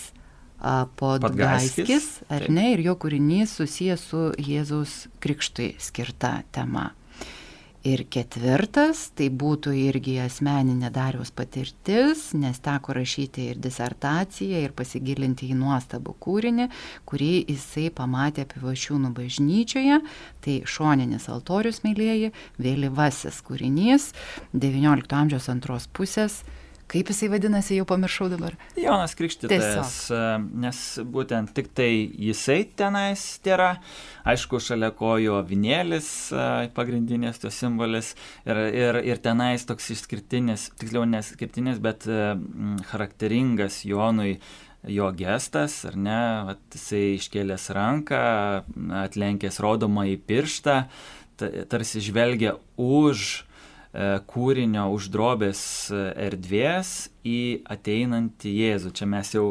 Podgaiskis, 0.60 2.08
ar 2.28 2.50
ne, 2.52 2.74
ir 2.74 2.84
jo 2.84 2.96
kūrinys 3.00 3.54
susijęs 3.60 4.02
su 4.12 4.24
Jėzaus 4.44 5.06
Krikštui 5.24 5.74
skirta 5.80 6.42
tema. 6.52 6.90
Ir 7.88 8.02
ketvirtas, 8.12 9.06
tai 9.16 9.30
būtų 9.32 9.72
irgi 9.72 10.18
asmeninė 10.20 10.90
Dariaus 10.92 11.30
patirtis, 11.32 12.26
nes 12.36 12.60
teko 12.60 12.92
rašyti 12.98 13.46
ir 13.54 13.62
disertaciją, 13.64 14.60
ir 14.66 14.74
pasigilinti 14.76 15.48
į 15.48 15.56
nuostabų 15.62 16.18
kūrinį, 16.20 16.68
kurį 17.08 17.32
jisai 17.48 17.88
pamatė 17.96 18.44
Pivašiūnų 18.52 19.14
bažnyčioje. 19.16 20.02
Tai 20.44 20.58
šoninis 20.68 21.30
altorius, 21.32 21.80
mėlyjeji, 21.88 22.34
vėlyvasis 22.60 23.40
kūrinys, 23.48 24.12
XIX 24.52 25.08
amžiaus 25.24 25.48
antros 25.48 25.88
pusės 25.88 26.42
Kaip 26.90 27.12
jisai 27.12 27.28
vadinasi, 27.30 27.76
jau 27.78 27.86
pamiršau 27.86 28.32
dabar. 28.32 28.56
Jonas 28.80 29.14
Krikštytas, 29.18 29.98
e, 30.10 30.22
nes 30.64 30.78
būtent 31.06 31.52
tik 31.54 31.68
tai 31.78 31.92
jisai 32.18 32.64
tenais 32.66 33.26
tėra, 33.46 33.76
aišku, 34.26 34.58
šalia 34.58 34.90
kojo 34.98 35.38
vinėlis, 35.46 36.08
e, 36.34 36.70
pagrindinės 36.74 37.44
to 37.44 37.52
simbolis. 37.54 38.16
Ir, 38.48 38.62
ir, 38.74 38.98
ir 39.06 39.22
tenais 39.22 39.68
toks 39.70 39.92
išskirtinis, 39.94 40.72
tiksliau 40.82 41.06
neskirtinis, 41.06 41.78
bet 41.84 42.08
e, 42.10 42.34
charakteringas 42.90 43.84
Jonui 43.86 44.40
jo 44.90 45.12
gestas, 45.14 45.84
ar 45.86 46.00
ne, 46.00 46.22
Vat, 46.50 46.64
jisai 46.74 47.20
iškėlęs 47.20 47.70
ranką, 47.76 48.24
atlenkęs 49.04 49.62
rodomą 49.62 50.08
į 50.10 50.18
pirštą, 50.26 50.80
tarsi 51.70 52.02
žvelgia 52.02 52.56
už 52.82 53.44
kūrinio 54.30 54.84
uždrobės 54.94 55.62
e, 55.90 56.02
erdvės 56.28 57.10
į 57.26 57.64
ateinantį 57.74 58.52
Jėzų. 58.54 58.92
Čia 58.94 59.08
mes 59.10 59.32
jau 59.34 59.46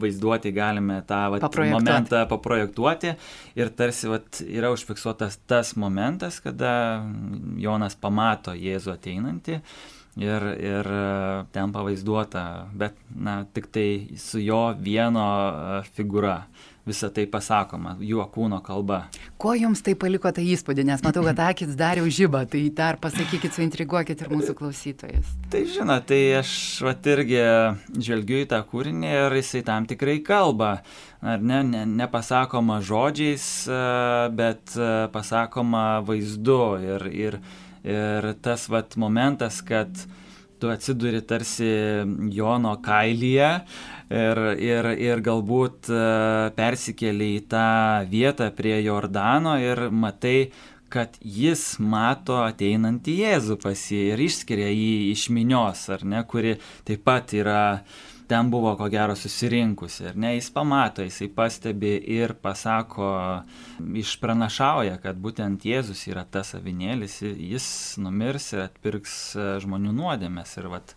vaizduoti 0.00 0.54
galime 0.56 1.02
tą 1.04 1.18
vat, 1.34 1.44
momentą 1.68 2.22
paprojektuoti 2.30 3.12
ir 3.60 3.72
tarsi 3.76 4.08
vat, 4.08 4.40
yra 4.46 4.72
užfiksuotas 4.72 5.36
tas 5.44 5.74
momentas, 5.76 6.40
kada 6.40 7.04
Jonas 7.60 7.98
pamato 8.00 8.56
Jėzų 8.56 8.96
ateinantį. 8.96 9.60
Ir, 10.14 10.44
ir 10.62 10.88
e, 10.94 11.06
ten 11.52 11.72
pavaizduota, 11.74 12.70
bet 12.72 12.96
na, 13.10 13.42
tik 13.52 13.66
tai 13.74 13.88
su 14.16 14.38
jo 14.40 14.68
vieno 14.78 15.24
figūra 15.96 16.38
visą 16.84 17.08
tai 17.14 17.24
pasakoma, 17.30 17.94
juo 18.04 18.24
kūno 18.28 18.58
kalba. 18.64 19.06
Kuo 19.40 19.54
jums 19.56 19.80
tai 19.84 19.94
paliko 19.98 20.28
tą 20.34 20.44
įspūdį, 20.44 20.84
nes 20.90 21.04
matau, 21.04 21.24
kad 21.26 21.40
akis 21.48 21.72
dar 21.78 22.00
jau 22.00 22.08
žyba, 22.08 22.44
tai 22.50 22.66
dar 22.76 22.98
pasakykit, 23.02 23.56
suintriguokit 23.56 24.20
ir 24.20 24.32
mūsų 24.32 24.56
klausytojas. 24.58 25.32
Tai 25.52 25.64
žinot, 25.70 26.06
tai 26.10 26.20
aš 26.40 26.52
vat 26.84 27.08
irgi 27.14 27.40
žvelgiu 27.96 28.42
į 28.42 28.48
tą 28.52 28.60
kūrinį 28.68 29.12
ir 29.14 29.38
jisai 29.40 29.64
tam 29.66 29.88
tikrai 29.88 30.18
kalba. 30.24 30.76
Ar 31.24 31.40
ne, 31.40 31.62
ne, 31.64 31.86
nepasakoma 31.88 32.82
žodžiais, 32.84 33.46
bet 34.36 34.74
pasakoma 35.14 36.02
vaizdu. 36.04 36.60
Ir, 36.84 37.06
ir, 37.08 37.38
ir 37.80 38.28
tas 38.44 38.68
vat 38.68 38.98
momentas, 39.00 39.62
kad 39.64 39.88
tu 40.60 40.70
atsiduri 40.72 41.20
tarsi 41.24 41.70
Jono 42.32 42.76
kailyje, 42.84 43.48
ir, 44.14 44.40
ir, 44.62 44.90
ir 45.00 45.24
galbūt 45.24 45.90
e, 45.90 46.04
persikeli 46.56 47.34
į 47.38 47.42
tą 47.50 47.66
vietą 48.10 48.50
prie 48.54 48.78
Jordano 48.84 49.56
ir 49.60 49.88
matai, 49.90 50.50
kad 50.94 51.16
jis 51.18 51.80
mato 51.82 52.38
ateinantį 52.44 53.18
Jėzų 53.24 53.58
pas 53.62 53.80
jį 53.90 54.02
ir 54.12 54.24
išskiria 54.28 54.70
jį 54.70 54.90
iš 55.10 55.28
minios, 55.34 55.88
ar 55.90 56.04
ne, 56.06 56.20
kuri 56.30 56.54
taip 56.86 57.02
pat 57.06 57.34
yra 57.34 57.64
ten 58.30 58.48
buvo 58.50 58.72
ko 58.78 58.86
gero 58.92 59.16
susirinkusi, 59.18 60.06
ar 60.12 60.16
ne, 60.16 60.34
jis 60.36 60.48
pamato, 60.54 61.04
jisai 61.04 61.28
pastebi 61.34 61.96
ir 62.14 62.36
pasako, 62.40 63.08
išpranašauja, 64.04 64.96
kad 65.02 65.18
būtent 65.20 65.66
Jėzus 65.66 66.06
yra 66.08 66.24
tas 66.24 66.54
avinėlis, 66.56 67.20
jis 67.24 67.66
numirs 68.00 68.52
ir 68.54 68.64
atpirks 68.68 69.16
e, 69.34 69.48
žmonių 69.64 69.96
nuodėmės 69.98 70.56
ir 70.60 70.70
vat 70.72 70.94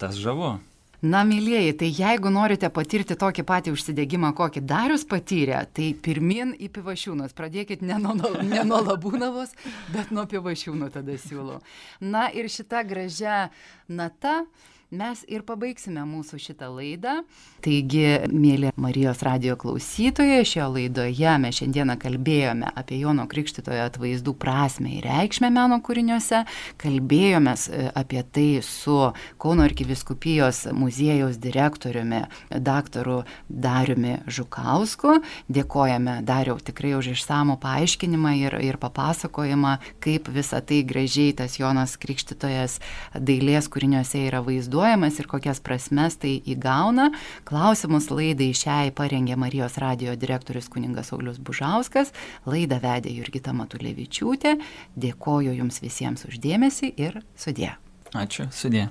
tas 0.00 0.20
žavu. 0.20 0.58
Na, 1.00 1.22
mėlyjeji, 1.24 1.72
tai 1.80 1.88
jeigu 1.96 2.28
norite 2.28 2.68
patirti 2.76 3.16
tokį 3.16 3.44
patį 3.48 3.72
užsidėgymą, 3.72 4.34
kokį 4.36 4.60
Darius 4.68 5.06
patyrė, 5.08 5.62
tai 5.72 5.94
pirmin 5.96 6.52
į 6.60 6.68
pivašiūnus. 6.74 7.32
Pradėkit 7.36 7.80
ne 7.80 7.96
nuo, 8.02 8.12
ne 8.44 8.64
nuo 8.68 8.82
labūnavos, 8.84 9.54
bet 9.94 10.12
nuo 10.12 10.26
pivašiūnų 10.28 10.90
tada 10.92 11.16
siūlau. 11.22 11.62
Na 12.04 12.26
ir 12.28 12.50
šita 12.52 12.84
gražia 12.84 13.46
nata 13.88 14.42
mes 14.90 15.20
ir 15.30 15.44
pabaigsime 15.46 16.02
mūsų 16.02 16.38
šitą 16.42 16.66
laidą. 16.74 17.20
Taigi, 17.62 18.26
mėly 18.34 18.72
Marijos 18.80 19.22
radio 19.22 19.54
klausytojai, 19.60 20.42
šioje 20.42 20.66
laidoje 20.74 21.34
mes 21.38 21.60
šiandieną 21.60 21.94
kalbėjome 22.00 22.72
apie 22.74 22.98
Jono 22.98 23.28
Krikštitojo 23.30 23.84
atvaizdų 23.86 24.34
prasme 24.40 24.96
ir 24.96 25.06
reikšmę 25.06 25.50
meno 25.54 25.78
kūriniuose, 25.86 26.42
kalbėjome 26.82 27.54
apie 27.94 28.24
tai 28.34 28.48
su 28.66 28.96
Kauno 29.40 29.62
arkiviskupijos 29.68 30.64
muziejaus 30.74 31.38
direktoriumi, 31.38 32.24
daktaru 32.50 33.20
Dariumi 33.48 34.18
Žukausku. 34.26 35.20
Dėkojame 35.46 36.18
Dariau 36.26 36.58
tikrai 36.58 36.96
už 36.98 37.12
išsamų 37.14 37.60
paaiškinimą 37.62 38.34
ir, 38.40 38.58
ir 38.72 38.80
papasakojimą, 38.82 39.76
kaip 40.02 40.32
visa 40.34 40.58
tai 40.58 40.82
gražiai 40.82 41.36
tas 41.38 41.60
Jonas 41.62 41.94
Krikštitojas 42.00 42.80
dailės 43.14 43.70
kūriniuose 43.70 44.26
yra 44.26 44.42
vaizduojamas 44.42 44.79
vaizduojamas 44.80 45.18
ir 45.20 45.26
kokias 45.28 45.60
prasmes 45.60 46.16
tai 46.16 46.40
įgauna. 46.48 47.10
Klausimus 47.44 48.08
laidai 48.10 48.52
šiai 48.56 48.92
parengė 48.96 49.36
Marijos 49.36 49.76
radio 49.78 50.14
direktorius 50.16 50.70
kuningas 50.72 51.12
Saulis 51.12 51.38
Bužauskas, 51.38 52.14
laidą 52.46 52.80
vedė 52.80 53.12
Jurgita 53.12 53.52
Matulevičiūtė. 53.52 54.56
Dėkoju 54.96 55.52
Jums 55.58 55.82
visiems 55.84 56.24
uždėmesi 56.24 56.94
ir 56.96 57.20
sudė. 57.36 57.76
Ačiū, 58.14 58.48
sudė. 58.50 58.88